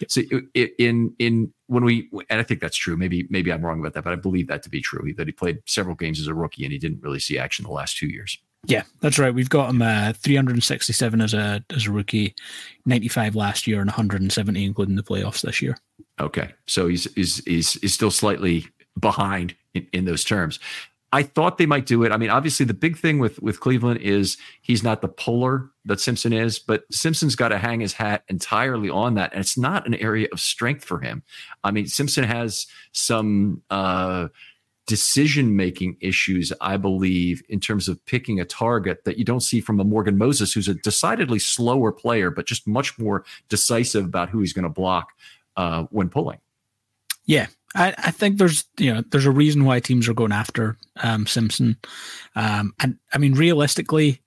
[0.09, 0.23] So
[0.55, 2.97] in in when we and I think that's true.
[2.97, 5.13] Maybe maybe I'm wrong about that, but I believe that to be true.
[5.15, 7.73] That he played several games as a rookie and he didn't really see action the
[7.73, 8.39] last two years.
[8.67, 9.33] Yeah, that's right.
[9.33, 12.35] We've got him uh, 367 as a as a rookie,
[12.85, 15.77] 95 last year, and 170 including the playoffs this year.
[16.21, 18.67] Okay, so he's he's he's, he's still slightly
[18.99, 20.59] behind in, in those terms.
[21.13, 22.13] I thought they might do it.
[22.13, 26.01] I mean, obviously, the big thing with with Cleveland is he's not the puller that
[26.01, 29.87] Simpson is, but Simpson's got to hang his hat entirely on that, and it's not
[29.87, 31.23] an area of strength for him.
[31.65, 34.29] I mean, Simpson has some uh,
[34.87, 39.61] decision making issues, I believe, in terms of picking a target that you don't see
[39.61, 44.29] from a Morgan Moses, who's a decidedly slower player, but just much more decisive about
[44.29, 45.11] who he's going to block
[45.57, 46.39] uh, when pulling.
[47.27, 50.77] Yeah, I, I, think there's you know there's a reason why teams are going after
[51.03, 51.77] um, Simpson,
[52.37, 54.23] um, and I mean realistically,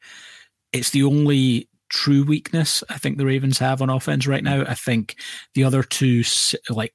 [0.74, 4.61] it's the only true weakness I think the Ravens have on offense right now.
[4.61, 5.15] I think
[5.55, 6.24] the other two
[6.70, 6.93] like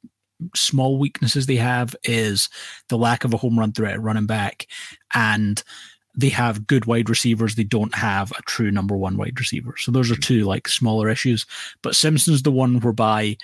[0.55, 2.49] small weaknesses they have is
[2.89, 4.67] the lack of a home run threat running back,
[5.15, 5.63] and
[6.17, 7.55] they have good wide receivers.
[7.55, 9.75] They don't have a true number one wide receiver.
[9.79, 11.45] So those are two like smaller issues.
[11.83, 13.37] But Simpson's the one whereby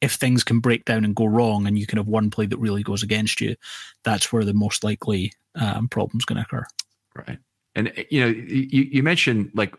[0.00, 2.58] if things can break down and go wrong and you can have one play that
[2.58, 3.56] really goes against you,
[4.04, 6.66] that's where the most likely um, problem's going to occur.
[7.14, 7.38] Right.
[7.76, 9.74] And, eh, you know, you, you mentioned like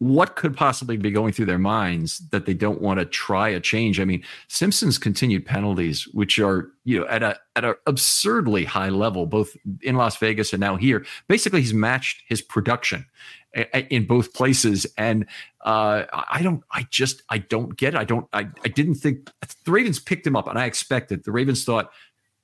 [0.00, 3.60] what could possibly be going through their minds that they don't want to try a
[3.60, 4.00] change?
[4.00, 8.88] I mean, Simpson's continued penalties, which are you know at a at an absurdly high
[8.88, 11.04] level, both in Las Vegas and now here.
[11.28, 13.04] Basically, he's matched his production
[13.54, 15.26] eh, eh, in both places, and
[15.66, 17.98] uh, I don't, I just, I don't get it.
[17.98, 19.28] I don't, I, I didn't think
[19.66, 21.92] the Ravens picked him up, and I expected the Ravens thought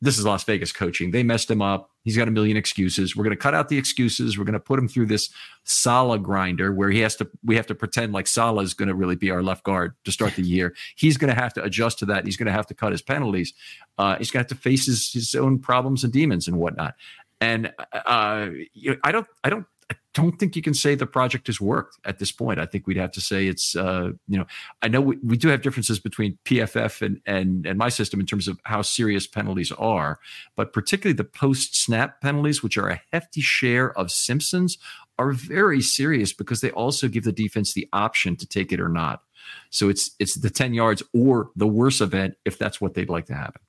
[0.02, 1.10] this is Las Vegas coaching.
[1.10, 1.90] They messed him up.
[2.06, 3.16] He's got a million excuses.
[3.16, 4.38] We're going to cut out the excuses.
[4.38, 5.28] We're going to put him through this
[5.64, 8.94] Saleh grinder where he has to, we have to pretend like Saleh is going to
[8.94, 10.72] really be our left guard to start the year.
[10.94, 12.24] He's going to have to adjust to that.
[12.24, 13.52] He's going to have to cut his penalties.
[13.98, 16.94] Uh, he's going to have to face his, his own problems and demons and whatnot.
[17.40, 21.06] And uh, you know, I don't, I don't I don't think you can say the
[21.06, 22.58] project has worked at this point.
[22.58, 24.46] I think we'd have to say it's, uh, you know,
[24.82, 28.26] I know we, we do have differences between PFF and, and, and my system in
[28.26, 30.18] terms of how serious penalties are,
[30.56, 34.78] but particularly the post snap penalties, which are a hefty share of Simpsons,
[35.18, 38.88] are very serious because they also give the defense the option to take it or
[38.88, 39.22] not.
[39.70, 43.26] So it's it's the 10 yards or the worse event if that's what they'd like
[43.26, 43.62] to happen.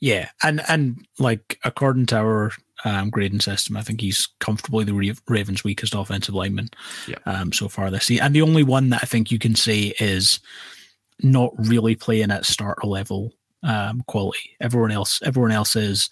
[0.00, 2.52] Yeah, and and like according to our
[2.84, 3.76] um, grading system.
[3.76, 6.70] I think he's comfortably the Ravens' weakest offensive lineman
[7.26, 9.94] um, so far this season, and the only one that I think you can say
[10.00, 10.40] is
[11.22, 14.56] not really playing at starter level um, quality.
[14.60, 16.10] Everyone else, everyone else is.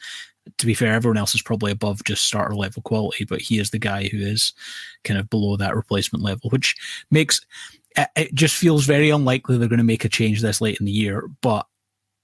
[0.59, 3.71] To be fair, everyone else is probably above just starter level quality, but he is
[3.71, 4.55] the guy who is
[5.05, 6.75] kind of below that replacement level, which
[7.11, 7.41] makes
[8.17, 10.93] it just feels very unlikely they're going to make a change this late in the
[10.93, 11.29] year.
[11.43, 11.67] But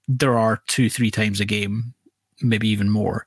[0.09, 1.95] there are two, three times a game,
[2.41, 3.27] maybe even more,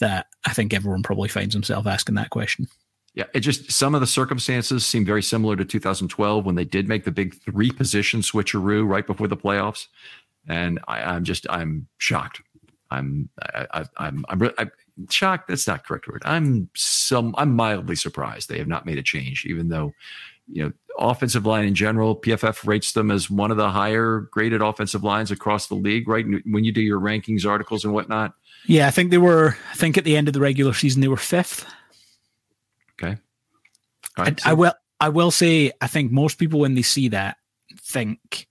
[0.00, 2.68] that I think everyone probably finds himself asking that question.
[3.14, 6.88] Yeah, it just some of the circumstances seem very similar to 2012 when they did
[6.88, 9.86] make the big three position switcheroo right before the playoffs,
[10.48, 12.42] and I, am just I'm shocked.
[12.90, 14.70] I'm I, am I'm I'm, I'm
[15.10, 15.48] shocked.
[15.48, 16.22] That's not correct word.
[16.24, 19.92] I'm some I'm mildly surprised they have not made a change, even though
[20.46, 24.60] you know offensive line in general, PFF rates them as one of the higher graded
[24.60, 26.08] offensive lines across the league.
[26.08, 28.34] Right when you do your rankings articles and whatnot.
[28.66, 29.56] Yeah, I think they were.
[29.72, 31.66] I think at the end of the regular season they were fifth.
[33.00, 33.18] Okay.
[34.16, 34.74] Right, I, I, will.
[35.00, 35.72] I will say.
[35.80, 37.36] I think most people when they see that
[37.80, 38.48] think,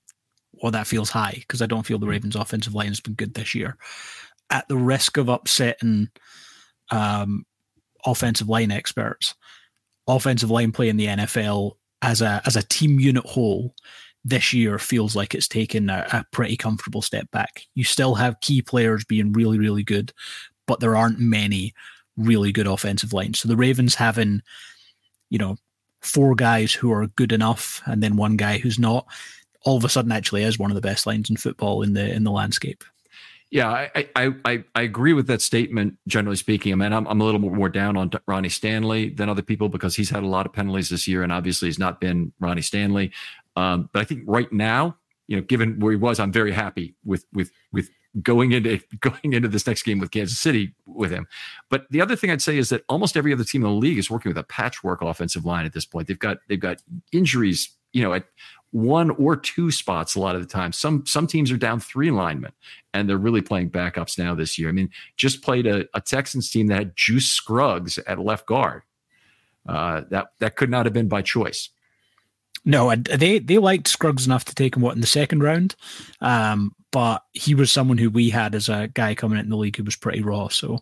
[0.54, 2.12] "Well, that feels high," because I don't feel the hmm.
[2.12, 3.78] Ravens' offensive line has been good this year.
[4.50, 6.10] At the risk of upsetting
[6.90, 7.46] um,
[8.06, 9.36] offensive line experts,
[10.08, 13.74] offensive line play in the NFL as a as a team unit whole
[14.28, 17.64] this year feels like it's taken a, a, pretty comfortable step back.
[17.76, 20.12] You still have key players being really, really good,
[20.66, 21.74] but there aren't many
[22.18, 23.40] really good offensive lines.
[23.40, 24.42] So the Ravens having,
[25.30, 25.56] you know,
[26.02, 29.08] four guys who are good enough and then one guy who's not,
[29.62, 32.14] all of a sudden actually is one of the best lines in football in the
[32.14, 32.84] in the landscape.
[33.50, 35.98] Yeah, I, I I I agree with that statement.
[36.08, 39.42] Generally speaking, I mean, I'm I'm a little more down on Ronnie Stanley than other
[39.42, 42.34] people because he's had a lot of penalties this year, and obviously he's not been
[42.42, 43.12] Ronnie Stanley.
[43.56, 46.96] Um, but I think right now, you know, given where he was, I'm very happy
[47.06, 47.90] with with with
[48.22, 51.26] going into going into this next game with Kansas City with him.
[51.70, 53.98] But the other thing I'd say is that almost every other team in the league
[53.98, 56.08] is working with a patchwork offensive line at this point.
[56.08, 56.82] They've got they've got
[57.12, 58.26] injuries, you know, at
[58.72, 60.72] one or two spots a lot of the time.
[60.72, 62.52] Some some teams are down three linemen,
[62.94, 64.70] and they're really playing backups now this year.
[64.70, 68.84] I mean, just played a, a Texans team that had Juice Scruggs at left guard.
[69.68, 71.70] Uh, that that could not have been by choice.
[72.66, 75.76] No, they they liked Scruggs enough to take him what in the second round,
[76.22, 79.78] um, but he was someone who we had as a guy coming in the league
[79.78, 80.50] who was pretty raw.
[80.50, 80.80] So,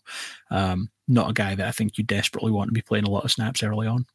[0.51, 3.23] um, not a guy that I think you desperately want to be playing a lot
[3.23, 4.05] of snaps early on.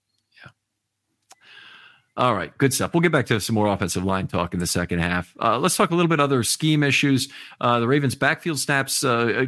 [2.16, 2.92] All right, good stuff.
[2.92, 5.34] We'll get back to some more offensive line talk in the second half.
[5.40, 7.28] Uh, let's talk a little bit other scheme issues.
[7.60, 9.46] Uh, the Ravens' backfield snaps uh, uh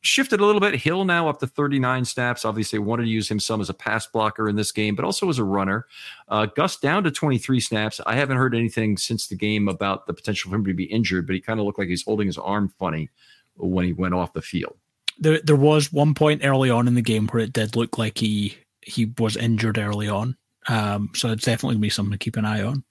[0.00, 0.74] shifted a little bit.
[0.74, 2.44] Hill now up to 39 snaps.
[2.44, 5.28] Obviously, wanted to use him some as a pass blocker in this game, but also
[5.28, 5.86] as a runner.
[6.28, 8.00] Uh, Gus down to 23 snaps.
[8.06, 11.26] I haven't heard anything since the game about the potential for him to be injured,
[11.26, 13.10] but he kind of looked like he's holding his arm funny
[13.56, 14.76] when he went off the field.
[15.18, 18.18] There, there was one point early on in the game where it did look like
[18.18, 20.36] he he was injured early on.
[20.68, 22.84] Um, so it's definitely gonna be something to keep an eye on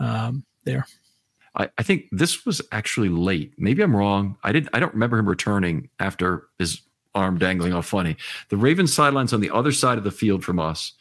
[0.00, 0.86] um, there.
[1.54, 3.52] I, I, think this was actually late.
[3.56, 4.36] Maybe I'm wrong.
[4.42, 4.70] I didn't.
[4.72, 6.80] I don't remember him returning after his
[7.14, 8.16] arm dangling off funny.
[8.48, 10.92] The Ravens sidelines on the other side of the field from us,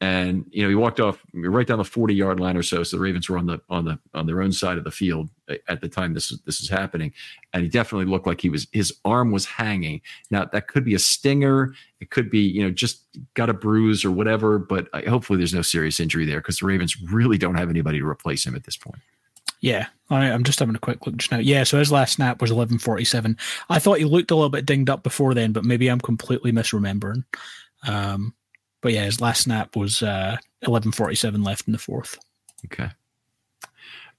[0.00, 2.82] and you know he walked off right down the 40 yard line or so.
[2.82, 5.28] So the Ravens were on the on the on their own side of the field
[5.68, 7.12] at the time this is this is happening,
[7.52, 10.00] and he definitely looked like he was his arm was hanging.
[10.30, 14.04] Now that could be a stinger, it could be you know just got a bruise
[14.04, 17.56] or whatever, but I, hopefully there's no serious injury there because the Ravens really don't
[17.56, 19.00] have anybody to replace him at this point.
[19.60, 21.38] Yeah, I, am just having a quick look just now.
[21.38, 23.38] Yeah, so his last snap was 11:47.
[23.68, 26.52] I thought he looked a little bit dinged up before then, but maybe I'm completely
[26.52, 27.24] misremembering.
[27.86, 28.34] Um,
[28.80, 32.18] but yeah, his last snap was uh, 11:47 left in the fourth.
[32.66, 32.90] Okay.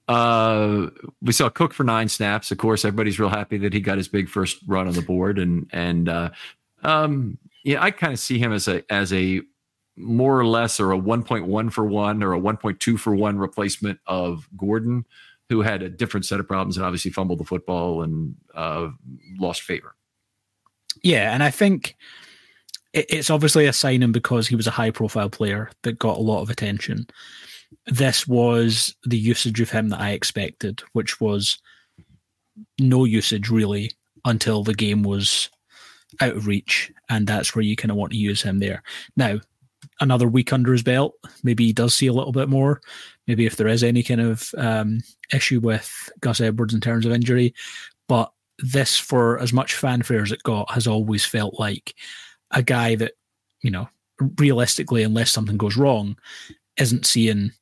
[0.08, 0.88] Uh,
[1.20, 2.50] we saw Cook for nine snaps.
[2.50, 5.38] Of course, everybody's real happy that he got his big first run on the board,
[5.38, 6.30] and and uh,
[6.82, 9.42] um, yeah, I kind of see him as a as a
[9.96, 14.48] more or less or a 1.1 for one or a 1.2 for one replacement of
[14.56, 15.04] Gordon,
[15.48, 18.88] who had a different set of problems and obviously fumbled the football and uh,
[19.38, 19.94] lost favor.
[21.02, 21.96] Yeah, and I think
[22.92, 26.42] it's obviously a signing because he was a high profile player that got a lot
[26.42, 27.06] of attention.
[27.86, 31.58] This was the usage of him that I expected, which was
[32.78, 33.92] no usage really
[34.24, 35.48] until the game was
[36.20, 36.92] out of reach.
[37.08, 38.82] And that's where you kind of want to use him there.
[39.16, 39.40] Now,
[40.00, 42.82] another week under his belt, maybe he does see a little bit more.
[43.26, 45.00] Maybe if there is any kind of um,
[45.32, 47.54] issue with Gus Edwards in terms of injury.
[48.06, 51.94] But this, for as much fanfare as it got, has always felt like
[52.52, 53.12] a guy that,
[53.62, 53.88] you know,
[54.38, 56.16] realistically, unless something goes wrong,
[56.76, 57.52] isn't seeing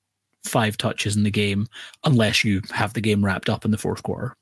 [0.45, 1.66] five touches in the game
[2.05, 4.34] unless you have the game wrapped up in the fourth quarter.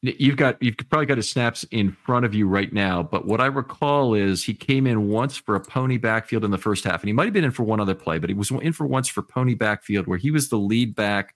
[0.00, 3.40] You've got you've probably got his snaps in front of you right now, but what
[3.40, 7.02] I recall is he came in once for a pony backfield in the first half,
[7.02, 8.86] and he might have been in for one other play, but he was in for
[8.86, 11.34] once for pony backfield where he was the lead back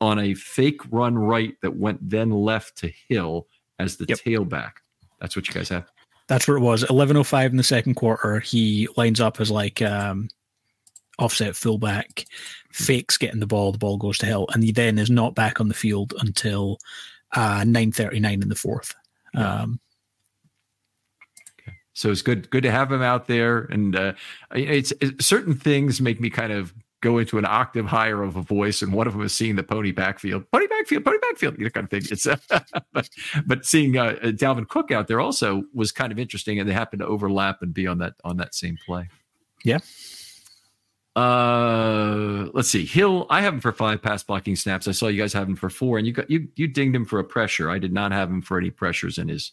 [0.00, 3.48] on a fake run right that went then left to Hill
[3.80, 4.18] as the yep.
[4.18, 4.72] tailback.
[5.20, 5.90] That's what you guys have.
[6.28, 6.82] That's where it was.
[6.84, 8.40] Eleven oh five in the second quarter.
[8.40, 10.28] He lines up as like um,
[11.18, 12.24] offset fullback,
[12.70, 15.60] fakes getting the ball, the ball goes to Hill, and he then is not back
[15.60, 16.78] on the field until
[17.34, 18.94] uh, 9.39 in the fourth.
[19.34, 19.80] Um,
[21.92, 24.12] so it's good good to have him out there and uh,
[24.54, 28.42] it's, it's, certain things make me kind of go into an octave higher of a
[28.42, 31.64] voice and one of them is seeing the pony backfield pony backfield pony backfield you
[31.64, 32.36] know, kind of thing it's uh,
[32.92, 33.08] but,
[33.46, 37.00] but seeing uh, dalvin cook out there also was kind of interesting and they happened
[37.00, 39.08] to overlap and be on that on that same play
[39.64, 39.78] yeah
[41.16, 42.84] uh, let's see.
[42.84, 44.86] Hill, I have him for five pass blocking snaps.
[44.86, 47.06] I saw you guys have him for four, and you got you you dinged him
[47.06, 47.70] for a pressure.
[47.70, 49.52] I did not have him for any pressures in his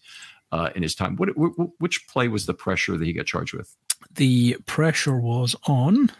[0.52, 1.16] uh, in his time.
[1.16, 3.74] What, what which play was the pressure that he got charged with?
[4.16, 6.12] The pressure was on.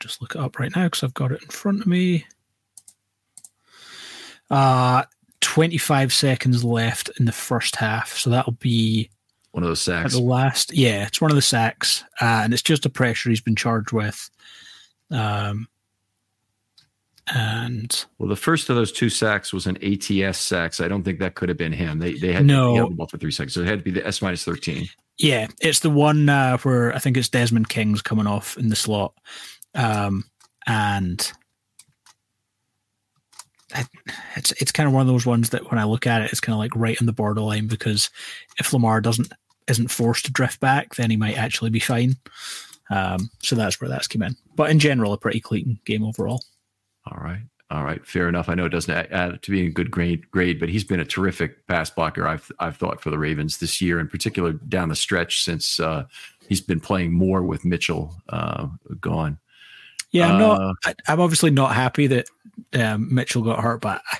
[0.00, 2.26] Just look it up right now because I've got it in front of me.
[4.50, 5.04] Uh
[5.40, 9.10] 25 seconds left in the first half, so that'll be
[9.52, 10.12] one of those sacks.
[10.12, 13.40] the last, yeah, it's one of the sacks, uh, and it's just a pressure he's
[13.40, 14.30] been charged with.
[15.10, 15.66] Um,
[17.32, 20.80] and well, the first of those two sacks was an ATS sacks.
[20.80, 21.98] I don't think that could have been him.
[21.98, 24.06] They they had no the ball for three seconds, so it had to be the
[24.06, 24.88] S minus thirteen.
[25.16, 28.76] Yeah, it's the one uh, where I think it's Desmond King's coming off in the
[28.76, 29.14] slot,
[29.74, 30.24] um,
[30.66, 31.32] and
[34.36, 36.40] it's it's kind of one of those ones that when I look at it, it's
[36.40, 38.10] kind of like right on the borderline because
[38.58, 39.32] if Lamar doesn't
[39.68, 42.16] isn't forced to drift back, then he might actually be fine.
[42.90, 44.36] Um, so that's where that's come in.
[44.56, 46.42] But in general, a pretty clean game overall.
[47.06, 47.42] All right.
[47.70, 48.48] All right, fair enough.
[48.48, 51.04] I know it doesn't add to being a good grade, grade, but he's been a
[51.04, 52.26] terrific pass blocker.
[52.26, 56.06] I've I've thought for the Ravens this year, in particular down the stretch since uh,
[56.48, 58.66] he's been playing more with Mitchell uh,
[59.00, 59.38] gone.
[60.12, 60.60] Yeah, I'm not.
[60.60, 62.28] Uh, I, am obviously not happy that
[62.74, 64.18] um, Mitchell got hurt, but I,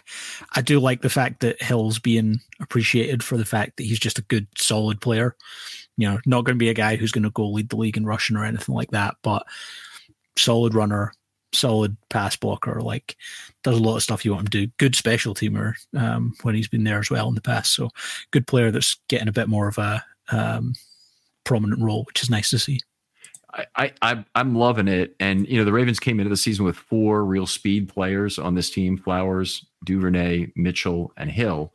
[0.56, 4.18] I, do like the fact that Hill's being appreciated for the fact that he's just
[4.18, 5.36] a good, solid player.
[5.96, 7.96] You know, not going to be a guy who's going to go lead the league
[7.96, 9.44] in rushing or anything like that, but
[10.36, 11.12] solid runner,
[11.52, 12.80] solid pass blocker.
[12.80, 13.16] Like,
[13.64, 14.72] does a lot of stuff you want him to do.
[14.78, 17.74] Good special teamer um, when he's been there as well in the past.
[17.74, 17.90] So,
[18.30, 20.74] good player that's getting a bit more of a um,
[21.44, 22.80] prominent role, which is nice to see.
[23.76, 25.16] I, I I'm loving it.
[25.20, 28.54] And you know, the Ravens came into the season with four real speed players on
[28.54, 31.72] this team: Flowers, Duvernay, Mitchell, and Hill.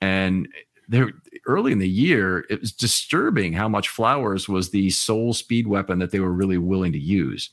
[0.00, 0.48] And
[0.88, 1.12] they're
[1.46, 5.98] early in the year, it was disturbing how much Flowers was the sole speed weapon
[5.98, 7.50] that they were really willing to use.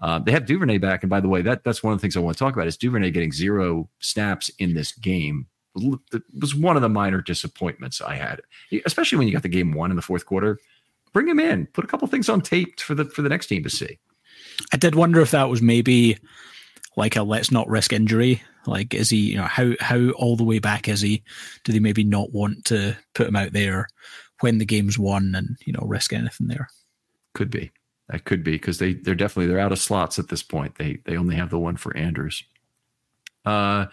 [0.00, 2.16] Uh, they have Duvernay back, and by the way, that that's one of the things
[2.16, 5.46] I want to talk about is Duvernay getting zero snaps in this game.
[5.76, 8.40] It was one of the minor disappointments I had,
[8.86, 10.58] especially when you got the game one in the fourth quarter
[11.12, 11.66] bring him in.
[11.66, 13.98] Put a couple things on tape for the for the next team to see.
[14.72, 16.18] I did wonder if that was maybe
[16.96, 18.42] like a let's not risk injury.
[18.66, 21.22] Like, is he, you know, how how all the way back is he?
[21.64, 23.88] Do they maybe not want to put him out there
[24.40, 26.68] when the game's won and you know risk anything there?
[27.34, 27.70] Could be.
[28.08, 30.76] That could be because they they're definitely they're out of slots at this point.
[30.76, 32.42] They they only have the one for Andrews.
[33.44, 33.86] Uh,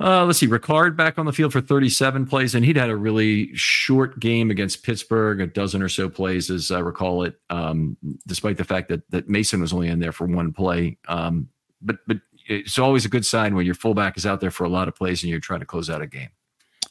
[0.00, 2.96] uh, let's see, Ricard back on the field for 37 plays, and he'd had a
[2.96, 7.98] really short game against Pittsburgh, a dozen or so plays, as I recall it, um,
[8.26, 10.96] despite the fact that that Mason was only in there for one play.
[11.06, 11.48] Um,
[11.82, 14.70] but but it's always a good sign when your fullback is out there for a
[14.70, 16.30] lot of plays and you're trying to close out a game.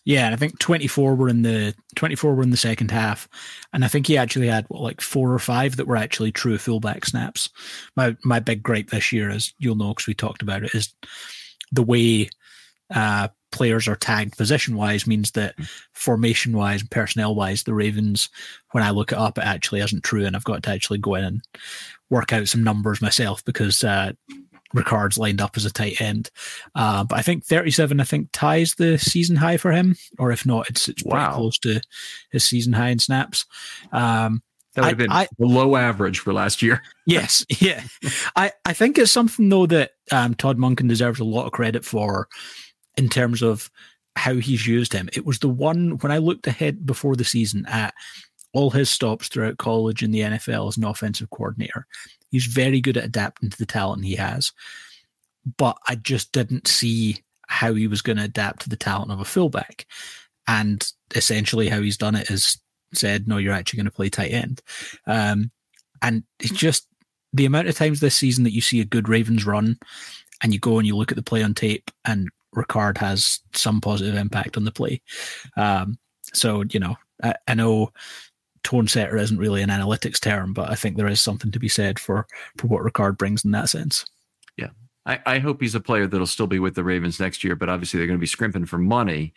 [0.05, 3.27] Yeah, I think 24 were in the 24 were in the second half,
[3.73, 6.57] and I think he actually had what, like four or five that were actually true
[6.57, 7.49] fullback snaps.
[7.95, 10.93] My my big gripe this year, as you'll know because we talked about it, is
[11.71, 12.29] the way
[12.93, 15.63] uh, players are tagged position wise means that hmm.
[15.93, 18.29] formation wise and personnel wise, the Ravens,
[18.71, 20.25] when I look it up, it actually isn't true.
[20.25, 21.41] And I've got to actually go in and
[22.09, 24.13] work out some numbers myself because uh,
[24.73, 26.29] Ricard's lined up as a tight end.
[26.75, 29.95] Uh, but I think 37, I think, ties the season high for him.
[30.17, 31.11] Or if not, it's, it's wow.
[31.11, 31.81] pretty close to
[32.31, 33.45] his season high in snaps.
[33.91, 34.43] Um,
[34.75, 36.83] that would have been I, below average for last year.
[37.07, 37.83] yes, yeah.
[38.35, 41.83] I, I think it's something though that um, Todd Monken deserves a lot of credit
[41.83, 42.27] for
[42.99, 43.71] in terms of
[44.17, 45.09] how he's used him.
[45.13, 47.93] It was the one when I looked ahead before the season at
[48.51, 51.87] all his stops throughout college and the NFL as an offensive coordinator.
[52.29, 54.51] He's very good at adapting to the talent he has.
[55.57, 59.21] But I just didn't see how he was going to adapt to the talent of
[59.21, 59.85] a fullback.
[60.45, 60.85] And
[61.15, 62.57] essentially, how he's done it is
[62.93, 64.61] said, no, you're actually going to play tight end.
[65.07, 65.51] Um,
[66.01, 66.85] and it's just
[67.31, 69.77] the amount of times this season that you see a good Ravens run
[70.41, 73.81] and you go and you look at the play on tape and Ricard has some
[73.81, 75.01] positive impact on the play.
[75.57, 75.97] Um,
[76.33, 77.91] so you know, I, I know
[78.63, 81.69] tone setter isn't really an analytics term, but I think there is something to be
[81.69, 82.27] said for
[82.57, 84.05] for what Ricard brings in that sense.
[84.57, 84.69] Yeah,
[85.05, 87.69] I, I hope he's a player that'll still be with the Ravens next year, but
[87.69, 89.33] obviously they're going to be scrimping for money,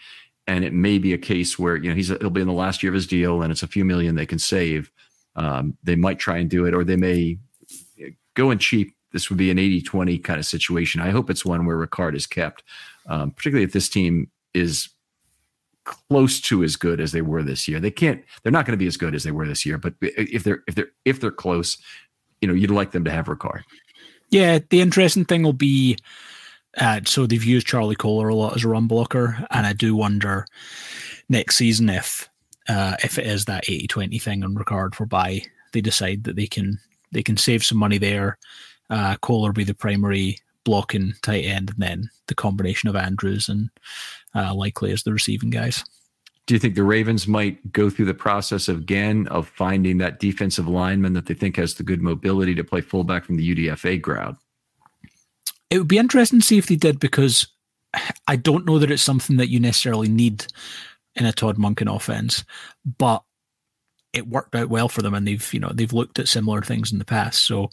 [0.46, 2.82] and it may be a case where you know he's he'll be in the last
[2.82, 4.90] year of his deal, and it's a few million they can save.
[5.34, 7.38] Um, they might try and do it, or they may
[8.34, 8.94] go in cheap.
[9.12, 11.00] This would be an 80 20 kind of situation.
[11.00, 12.62] I hope it's one where Ricard is kept,
[13.06, 14.88] um, particularly if this team is
[15.84, 17.80] close to as good as they were this year.
[17.80, 18.22] They can't.
[18.42, 19.78] They're not going to be as good as they were this year.
[19.78, 21.78] But if they're if they're if they're close,
[22.40, 23.62] you know, you'd like them to have Ricard.
[24.30, 25.96] Yeah, the interesting thing will be.
[26.78, 29.94] Uh, so they've used Charlie Kolar a lot as a run blocker, and I do
[29.94, 30.46] wonder
[31.28, 32.30] next season if
[32.68, 35.42] uh, if it is that 80-20 thing on Ricard for buy,
[35.72, 36.78] they decide that they can
[37.10, 38.38] they can save some money there.
[38.88, 43.70] Uh, Kolar be the primary blocking tight end, and then the combination of Andrews and
[44.34, 45.84] uh, Likely as the receiving guys.
[46.46, 50.66] Do you think the Ravens might go through the process again of finding that defensive
[50.66, 54.36] lineman that they think has the good mobility to play fullback from the UDFA crowd?
[55.70, 57.46] It would be interesting to see if they did because
[58.26, 60.46] I don't know that it's something that you necessarily need
[61.14, 62.44] in a Todd Monken offense,
[62.98, 63.22] but
[64.12, 66.92] it worked out well for them and they've you know they've looked at similar things
[66.92, 67.70] in the past so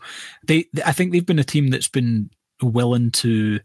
[0.48, 2.30] they i think they've been a team that's been
[2.62, 3.60] willing to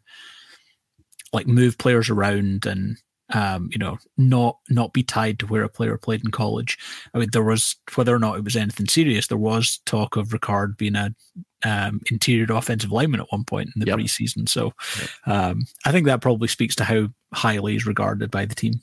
[1.33, 2.97] like move players around and
[3.33, 6.79] um, you know, not not be tied to where a player played in college.
[7.15, 9.27] I mean, there was whether or not it was anything serious.
[9.27, 11.15] There was talk of Ricard being a
[11.65, 13.99] um, interior offensive lineman at one point in the yep.
[13.99, 14.49] preseason.
[14.49, 15.09] So, yep.
[15.27, 18.75] um, I think that probably speaks to how highly he's regarded by the team.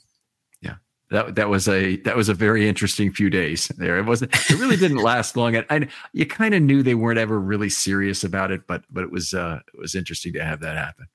[1.12, 3.98] That that was a that was a very interesting few days there.
[3.98, 4.34] It wasn't.
[4.50, 5.54] It really didn't last long.
[5.56, 9.12] And, you kind of knew they weren't ever really serious about it, but but it
[9.12, 11.06] was uh, it was interesting to have that happen.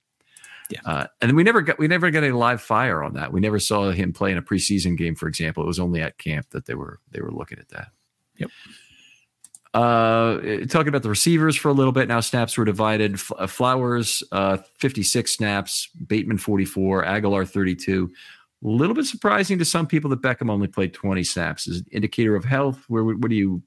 [0.69, 0.81] Yeah.
[0.85, 3.33] Uh, and we never got we never got a live fire on that.
[3.33, 5.63] We never saw him play in a preseason game, for example.
[5.63, 7.87] It was only at camp that they were they were looking at that.
[8.37, 8.51] Yep.
[9.73, 12.19] Uh, talking about the receivers for a little bit now.
[12.19, 13.19] Snaps were divided.
[13.37, 15.87] Uh, Flowers, uh, 56 snaps.
[16.07, 17.03] Bateman, 44.
[17.03, 18.11] Agholor, 32.
[18.63, 21.67] A little bit surprising to some people that Beckham only played 20 snaps.
[21.67, 22.83] Is an indicator of health?
[22.87, 23.61] Where, where do you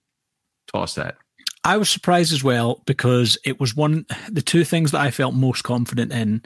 [0.72, 1.16] toss that?
[1.62, 5.34] I was surprised as well because it was one the two things that I felt
[5.34, 6.42] most confident in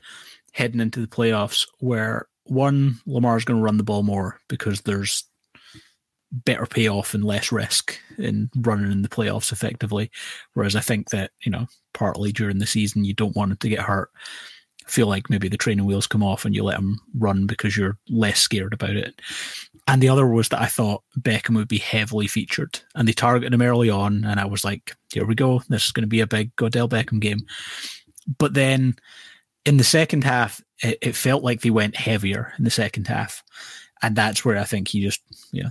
[0.52, 5.24] heading into the playoffs where one, Lamar's going to run the ball more because there's
[6.30, 10.10] better payoff and less risk in running in the playoffs effectively.
[10.54, 13.68] Whereas I think that, you know, partly during the season, you don't want him to
[13.68, 14.10] get hurt.
[14.86, 17.96] Feel like maybe the training wheels come off and you let him run because you're
[18.08, 19.20] less scared about it.
[19.86, 23.52] And the other was that I thought Beckham would be heavily featured and they targeted
[23.52, 24.24] him early on.
[24.24, 25.62] And I was like, here we go.
[25.68, 27.40] This is going to be a big Odell Beckham game.
[28.38, 28.96] But then
[29.64, 33.42] in the second half, it, it, felt like they went heavier in the second half,
[34.02, 35.22] and that's where I think he just,
[35.52, 35.70] yeah,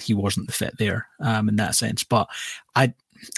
[0.00, 2.04] he wasn't the fit there um, in that sense.
[2.04, 2.28] But
[2.74, 2.94] I,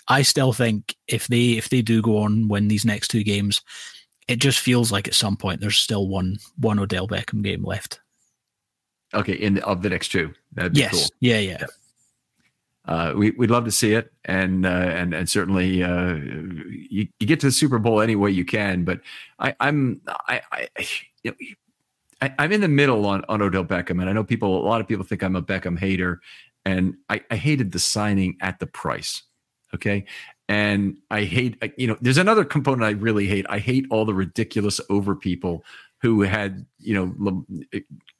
[0.06, 3.62] I still think if they if they do go on win these next two games,
[4.28, 8.00] it just feels like at some point there's still one one Odell Beckham game left.
[9.14, 11.08] Okay, in the, of the next two, that'd be yes, cool.
[11.20, 11.66] yeah, yeah.
[12.84, 17.26] Uh, we, would love to see it, and uh, and and certainly uh, you, you,
[17.26, 18.84] get to the Super Bowl any way you can.
[18.84, 19.00] But
[19.38, 20.68] I, I'm I, I,
[21.22, 21.36] you know,
[22.20, 24.58] I am in the middle on, on Odell Beckham, and I know people.
[24.58, 26.20] A lot of people think I'm a Beckham hater,
[26.64, 29.22] and I, I hated the signing at the price.
[29.74, 30.06] Okay,
[30.48, 31.96] and I hate you know.
[32.00, 33.46] There's another component I really hate.
[33.48, 35.64] I hate all the ridiculous over people
[36.00, 37.44] who had you know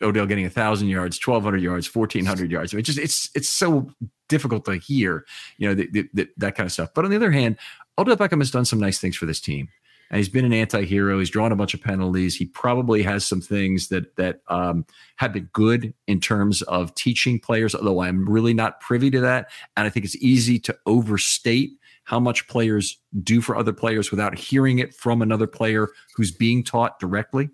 [0.03, 2.73] Odell getting a thousand yards, twelve hundred yards, fourteen hundred yards.
[2.73, 3.91] I mean, just it's it's so
[4.29, 5.25] difficult to hear,
[5.57, 6.91] you know, the, the, the, that kind of stuff.
[6.95, 7.57] But on the other hand,
[7.97, 9.69] Odell Beckham has done some nice things for this team.
[10.11, 11.19] And he's been an anti-hero.
[11.19, 12.35] He's drawn a bunch of penalties.
[12.35, 17.39] He probably has some things that that um, have been good in terms of teaching
[17.39, 17.75] players.
[17.75, 21.73] Although I'm really not privy to that, and I think it's easy to overstate
[22.09, 26.65] how much players do for other players without hearing it from another player who's being
[26.65, 27.51] taught directly.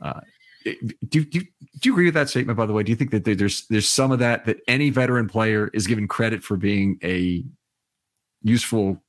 [0.00, 0.22] Uh,
[0.64, 1.44] do, do, do
[1.84, 2.82] you agree with that statement by the way?
[2.82, 6.08] Do you think that there's there's some of that that any veteran player is given
[6.08, 7.44] credit for being a
[8.42, 9.00] useful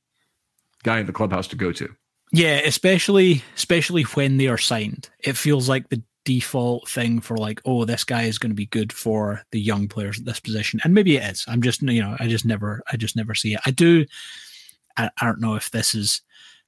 [0.84, 1.88] guy in the clubhouse to go to?
[2.30, 5.10] Yeah especially especially when they are signed.
[5.24, 8.66] It feels like the default thing for like oh this guy is going to be
[8.66, 12.02] good for the young players at this position and maybe it is i'm just you
[12.02, 14.06] know i just never i just never see it i do
[14.96, 16.22] i, I don't know if this is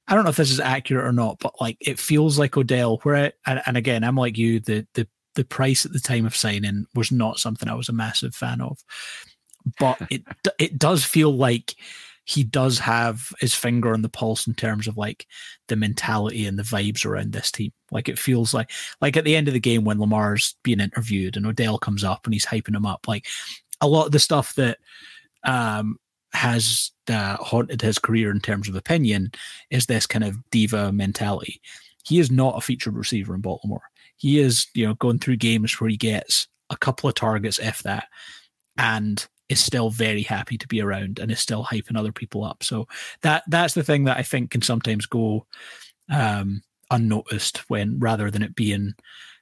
[0.07, 2.99] I don't know if this is accurate or not, but like it feels like Odell.
[3.03, 4.59] Where I, and, and again, I'm like you.
[4.59, 7.93] The the the price at the time of signing was not something I was a
[7.93, 8.79] massive fan of,
[9.79, 10.23] but it
[10.59, 11.75] it does feel like
[12.27, 15.25] he does have his finger on the pulse in terms of like
[15.69, 17.71] the mentality and the vibes around this team.
[17.89, 18.69] Like it feels like
[18.99, 22.25] like at the end of the game when Lamar's being interviewed and Odell comes up
[22.25, 23.25] and he's hyping him up, like
[23.79, 24.77] a lot of the stuff that
[25.45, 25.97] um
[26.33, 29.31] has uh, haunted his career in terms of opinion
[29.69, 31.61] is this kind of diva mentality.
[32.03, 33.83] He is not a featured receiver in Baltimore.
[34.17, 37.81] He is, you know, going through games where he gets a couple of targets, if
[37.83, 38.07] that,
[38.77, 42.63] and is still very happy to be around and is still hyping other people up.
[42.63, 42.87] So
[43.21, 45.45] that that's the thing that I think can sometimes go
[46.09, 48.93] um, unnoticed when rather than it being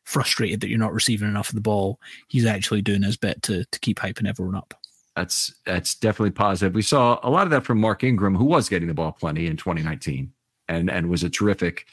[0.04, 3.66] frustrated that you're not receiving enough of the ball, he's actually doing his bit to
[3.66, 4.74] to keep hyping everyone up.
[5.16, 6.76] That's that's definitely positive.
[6.76, 9.48] We saw a lot of that from Mark Ingram, who was getting the ball plenty
[9.48, 10.32] in 2019
[10.68, 11.86] and and was a terrific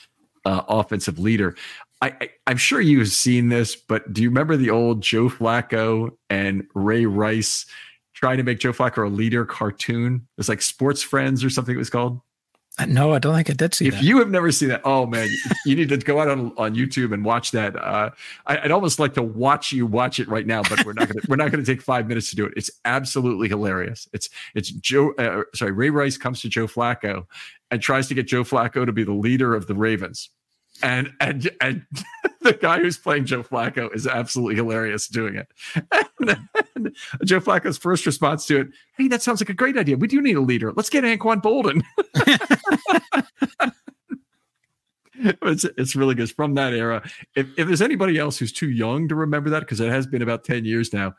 [0.45, 1.57] uh, offensive leader.
[2.03, 6.67] I, am sure you've seen this, but do you remember the old Joe Flacco and
[6.75, 7.65] Ray Rice
[8.23, 10.15] trying to make Joe Flacco a leader cartoon?
[10.15, 12.21] It was like Sports Friends or something it was called.
[12.79, 13.97] Uh, no, I don't think I did see that.
[13.97, 14.07] if that.
[14.07, 15.29] you have never seen that, oh man,
[15.67, 17.75] you need to go out on, on YouTube and watch that.
[17.75, 18.11] Uh,
[18.47, 21.21] I, would almost like to watch you watch it right now, but we're not gonna
[21.29, 22.53] we're not gonna take five minutes to do it.
[22.57, 24.09] It's absolutely hilarious.
[24.13, 27.27] It's it's Joe uh, sorry Ray Rice comes to Joe Flacco
[27.73, 30.31] and tries to get Joe Flacco to be the leader of the Ravens
[30.83, 31.87] and and and
[32.41, 35.49] the guy who's playing Joe Flacco is absolutely hilarious doing it.
[36.75, 39.97] And, Joe Flacco's first response to it, "Hey, that sounds like a great idea.
[39.97, 40.73] We do need a leader.
[40.73, 41.83] Let's get Anquan Boldin."
[45.43, 46.25] it's it's really good.
[46.25, 47.03] It's from that era.
[47.35, 50.23] If if there's anybody else who's too young to remember that, because it has been
[50.23, 51.15] about ten years now,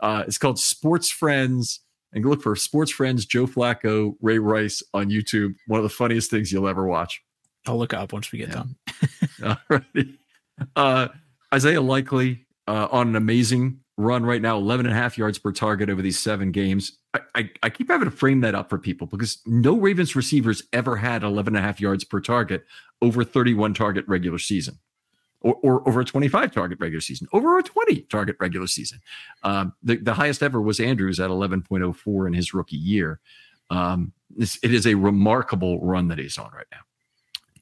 [0.00, 1.80] uh, it's called Sports Friends.
[2.14, 5.54] And look for Sports Friends Joe Flacco Ray Rice on YouTube.
[5.66, 7.22] One of the funniest things you'll ever watch.
[7.66, 8.54] I'll look it up once we get yeah.
[8.54, 8.76] done.
[10.76, 11.08] Uh,
[11.52, 15.52] Isaiah Likely uh, on an amazing run right now, 11 and a half yards per
[15.52, 16.98] target over these seven games.
[17.14, 20.62] I, I, I, keep having to frame that up for people because no Ravens receivers
[20.72, 22.64] ever had 11 and a half yards per target
[23.00, 24.78] over 31 target regular season.
[25.40, 29.00] Or, or over a 25 target regular season, over a 20 target regular season.
[29.42, 33.18] Um, the, the highest ever was Andrews at 11.04 in his rookie year.
[33.68, 36.78] Um, this, it is a remarkable run that he's on right now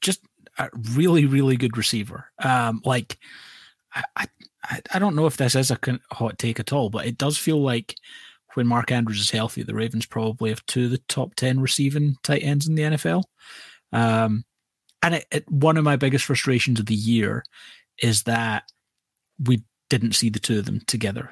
[0.01, 0.21] just
[0.57, 2.25] a really, really good receiver.
[2.39, 3.17] Um, like
[3.93, 4.27] I,
[4.63, 5.79] I, I don't know if this is a
[6.11, 7.95] hot take at all, but it does feel like
[8.53, 12.15] when Mark Andrews is healthy, the Ravens probably have two of the top ten receiving
[12.23, 13.23] tight ends in the NFL.
[13.93, 14.45] Um,
[15.01, 17.43] and it, it, one of my biggest frustrations of the year
[18.01, 18.63] is that
[19.43, 21.31] we didn't see the two of them together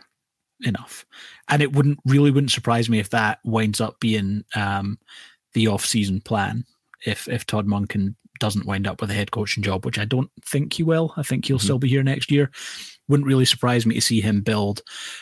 [0.61, 1.05] enough.
[1.47, 4.97] And it wouldn't really wouldn't surprise me if that winds up being um,
[5.53, 6.65] the off-season plan.
[7.05, 10.29] If if Todd Monken doesn't wind up with a head coaching job, which I don't
[10.45, 11.13] think he will.
[11.17, 11.63] I think he'll mm-hmm.
[11.63, 12.51] still be here next year.
[13.07, 14.81] Wouldn't really surprise me to see him build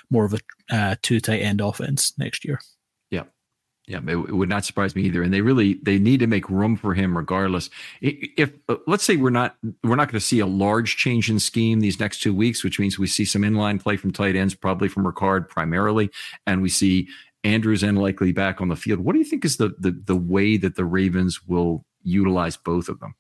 [0.09, 0.39] more of a
[0.70, 2.59] uh, two tight end offense next year.
[3.09, 3.24] Yeah,
[3.88, 5.24] yeah, it, it, would not surprise me either.
[5.24, 7.70] And they really they need to make room for him regardless.
[8.01, 11.39] If uh, let's say we're not we're not going to see a large change in
[11.39, 14.53] scheme these next two weeks, which means we see some inline play from tight ends,
[14.53, 16.09] probably from Ricard primarily,
[16.45, 17.07] and we see
[17.45, 18.99] Andrews and Likely back on the field.
[18.99, 22.89] What do you think is the the the way that the Ravens will utilize both
[22.89, 23.16] of them.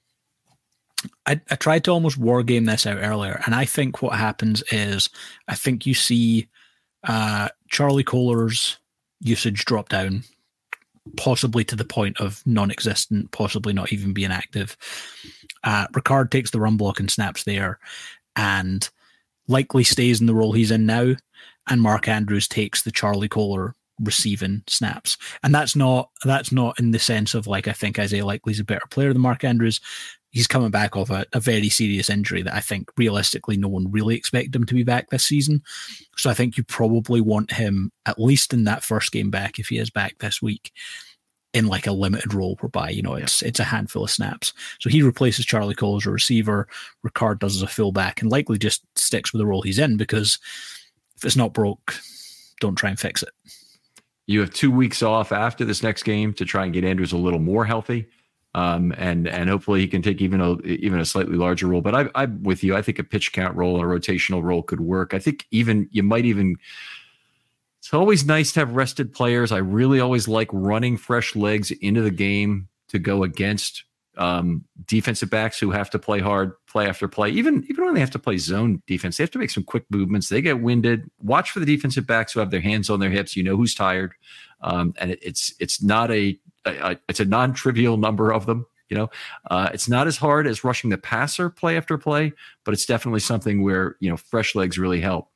[1.25, 4.63] I, I tried to almost war game this out earlier, and I think what happens
[4.71, 5.09] is
[5.47, 6.47] I think you see
[7.03, 8.77] uh, Charlie Kolar's
[9.21, 10.23] usage drop down,
[11.15, 14.75] possibly to the point of non-existent, possibly not even being active.
[15.63, 17.79] Uh, Ricard takes the run block and snaps there,
[18.35, 18.89] and
[19.47, 21.15] Likely stays in the role he's in now.
[21.69, 25.17] And Mark Andrews takes the Charlie Kolar receiving snaps.
[25.43, 28.65] And that's not that's not in the sense of like I think Isaiah Likely's a
[28.65, 29.79] better player than Mark Andrews.
[30.31, 33.91] He's coming back off a, a very serious injury that I think realistically no one
[33.91, 35.63] really expected him to be back this season.
[36.17, 39.67] So I think you probably want him at least in that first game back if
[39.67, 40.71] he is back this week
[41.53, 44.53] in like a limited role whereby you know it's it's a handful of snaps.
[44.79, 46.67] So he replaces Charlie Kolar as a receiver.
[47.05, 50.37] Ricard does as a fullback, and Likely just sticks with the role he's in because
[51.15, 51.95] if it's not broke,
[52.59, 53.29] don't try and fix it.
[54.27, 57.17] You have two weeks off after this next game to try and get Andrews a
[57.17, 58.07] little more healthy.
[58.55, 61.81] Um, and and hopefully he can take even a even a slightly larger role.
[61.81, 62.75] But I, I'm with you.
[62.75, 65.13] I think a pitch count role, a rotational role, could work.
[65.13, 66.55] I think even you might even.
[67.79, 69.51] It's always nice to have rested players.
[69.51, 73.83] I really always like running fresh legs into the game to go against
[74.17, 77.29] um, defensive backs who have to play hard, play after play.
[77.29, 79.85] Even even when they have to play zone defense, they have to make some quick
[79.89, 80.29] movements.
[80.29, 81.09] They get winded.
[81.19, 83.35] Watch for the defensive backs who have their hands on their hips.
[83.35, 84.13] You know who's tired,
[84.61, 88.65] um, and it, it's it's not a, a, it's a non trivial number of them.
[88.89, 89.09] You know,
[89.51, 92.33] uh, it's not as hard as rushing the passer play after play,
[92.63, 95.29] but it's definitely something where you know fresh legs really help.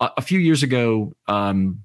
[0.00, 1.84] A few years ago, um,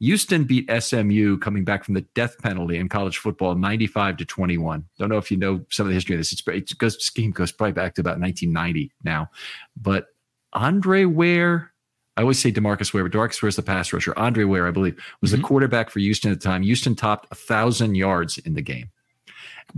[0.00, 4.84] Houston beat SMU coming back from the death penalty in college football, 95 to 21.
[4.98, 6.32] Don't know if you know some of the history of this.
[6.32, 9.30] It's, it goes, this game goes probably back to about 1990 now.
[9.76, 10.08] But
[10.52, 11.72] Andre Ware,
[12.16, 14.18] I always say Demarcus Ware, but Demarcus Ware is the pass rusher.
[14.18, 15.40] Andre Ware, I believe, was mm-hmm.
[15.40, 16.62] the quarterback for Houston at the time.
[16.62, 18.90] Houston topped a thousand yards in the game.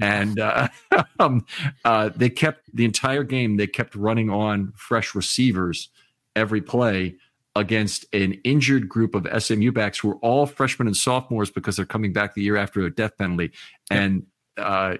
[0.00, 0.68] And uh,
[1.18, 1.46] um,
[1.84, 5.88] uh, they kept the entire game, they kept running on fresh receivers
[6.34, 7.16] every play
[7.56, 11.86] against an injured group of SMU backs who are all freshmen and sophomores because they're
[11.86, 13.52] coming back the year after a death penalty.
[13.90, 14.26] And
[14.58, 14.96] uh,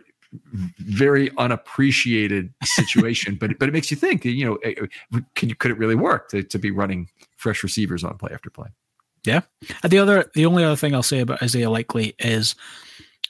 [0.79, 4.25] very unappreciated situation, but but it makes you think.
[4.25, 8.03] You know, eh, eh, you could it really work to, to be running fresh receivers
[8.03, 8.69] on play after play?
[9.25, 9.43] Yeah.
[9.83, 12.55] And the other, the only other thing I'll say about Isaiah Likely is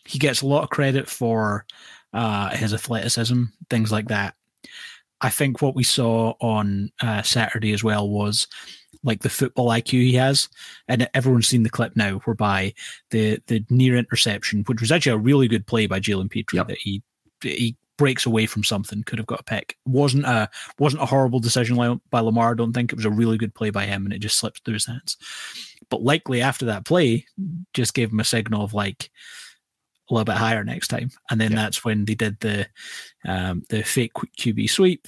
[0.04, 1.64] he gets a lot of credit for
[2.12, 4.34] uh, his athleticism, things like that.
[5.20, 8.46] I think what we saw on uh, Saturday as well was
[9.06, 10.48] like the football IQ he has,
[10.88, 12.74] and everyone's seen the clip now, whereby
[13.10, 16.68] the the near interception, which was actually a really good play by Jalen Pitre, yep.
[16.68, 17.02] that he
[17.40, 19.76] he breaks away from something, could have got a pick.
[19.86, 22.50] wasn't a wasn't a horrible decision by Lamar.
[22.50, 24.64] I don't think it was a really good play by him, and it just slipped
[24.64, 25.16] through his hands.
[25.88, 27.26] But Likely after that play,
[27.72, 29.10] just gave him a signal of like
[30.10, 32.66] a little bit higher next time, and then that's when they did the
[33.24, 35.06] um, the fake QB sweep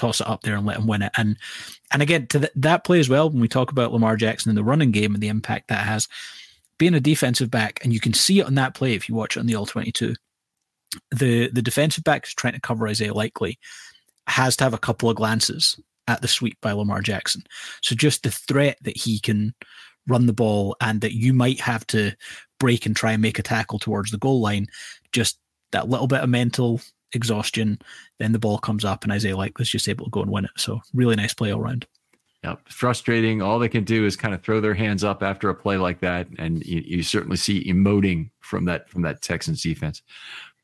[0.00, 1.12] toss it up there and let him win it.
[1.16, 1.36] And
[1.92, 4.56] and again, to the, that play as well, when we talk about Lamar Jackson in
[4.56, 6.08] the running game and the impact that has,
[6.78, 9.36] being a defensive back, and you can see it on that play if you watch
[9.36, 10.14] it on the all twenty two.
[11.10, 13.58] The the defensive back is trying to cover Isaiah Likely
[14.26, 15.78] has to have a couple of glances
[16.08, 17.42] at the sweep by Lamar Jackson.
[17.82, 19.54] So just the threat that he can
[20.06, 22.12] run the ball and that you might have to
[22.58, 24.66] break and try and make a tackle towards the goal line,
[25.12, 25.38] just
[25.72, 26.80] that little bit of mental
[27.12, 27.78] exhaustion.
[28.18, 30.52] Then the ball comes up, and Isaiah Likely's just able to go and win it.
[30.56, 31.86] So really nice play all around.
[32.44, 32.68] Yep.
[32.70, 33.42] Frustrating.
[33.42, 36.00] All they can do is kind of throw their hands up after a play like
[36.00, 36.26] that.
[36.38, 40.00] And you, you, certainly see emoting from that from that Texans defense.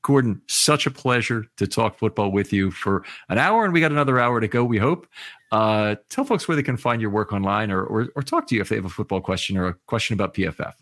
[0.06, 3.90] Gordon, such a pleasure to talk football with you for an hour, and we got
[3.90, 5.08] another hour to go, we hope.
[5.50, 8.54] Uh, tell folks where they can find your work online or, or, or talk to
[8.54, 10.74] you if they have a football question or a question about PFF.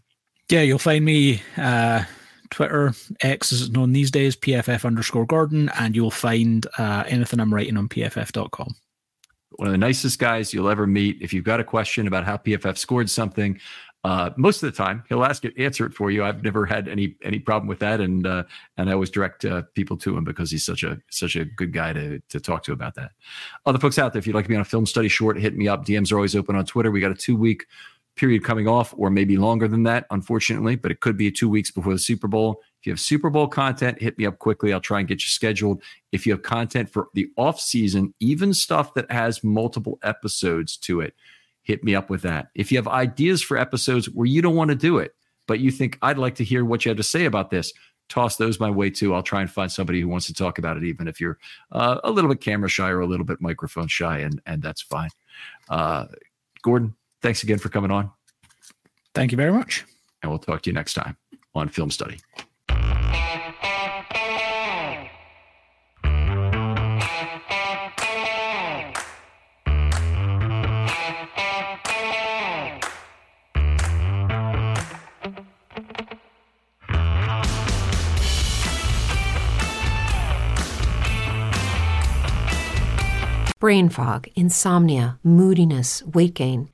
[0.51, 2.05] Yeah, you'll find me uh,
[2.51, 7.41] Twitter, X as it's known these days, PFF underscore Gordon, and you'll find uh, anything
[7.41, 8.75] I'm writing on PFF.com.
[9.57, 11.19] One of the nicest guys you'll ever meet.
[11.21, 13.61] If you've got a question about how PFF scored something,
[14.05, 16.23] uh, most of the time he'll ask it, answer it for you.
[16.23, 18.45] I've never had any any problem with that, and uh,
[18.77, 21.73] and I always direct uh, people to him because he's such a such a good
[21.73, 23.12] guy to to talk to about that.
[23.65, 25.57] Other folks out there, if you'd like to be on a film study short, hit
[25.57, 25.87] me up.
[25.87, 26.91] DMs are always open on Twitter.
[26.91, 27.65] We got a two week
[28.16, 31.70] period coming off, or maybe longer than that, unfortunately, but it could be two weeks
[31.70, 32.62] before the Super Bowl.
[32.81, 34.73] If you have Super Bowl content, hit me up quickly.
[34.73, 35.82] I'll try and get you scheduled.
[36.12, 41.01] If you have content for the off season, even stuff that has multiple episodes to
[41.01, 41.15] it,
[41.62, 42.49] hit me up with that.
[42.55, 45.15] If you have ideas for episodes where you don't want to do it,
[45.47, 47.73] but you think I'd like to hear what you have to say about this,
[48.09, 49.15] toss those my way too.
[49.15, 51.39] I'll try and find somebody who wants to talk about it, even if you're
[51.73, 54.82] uh, a little bit camera shy or a little bit microphone shy, and and that's
[54.82, 55.11] fine.
[55.69, 56.07] Uh,
[56.62, 56.95] Gordon,
[57.25, 58.13] thanks again for coming on.
[59.15, 59.87] Thank you very much.
[60.23, 61.17] And we'll talk to you next time
[61.55, 62.19] on Film Study.
[83.61, 86.74] brain fog, insomnia, moodiness, weight gain.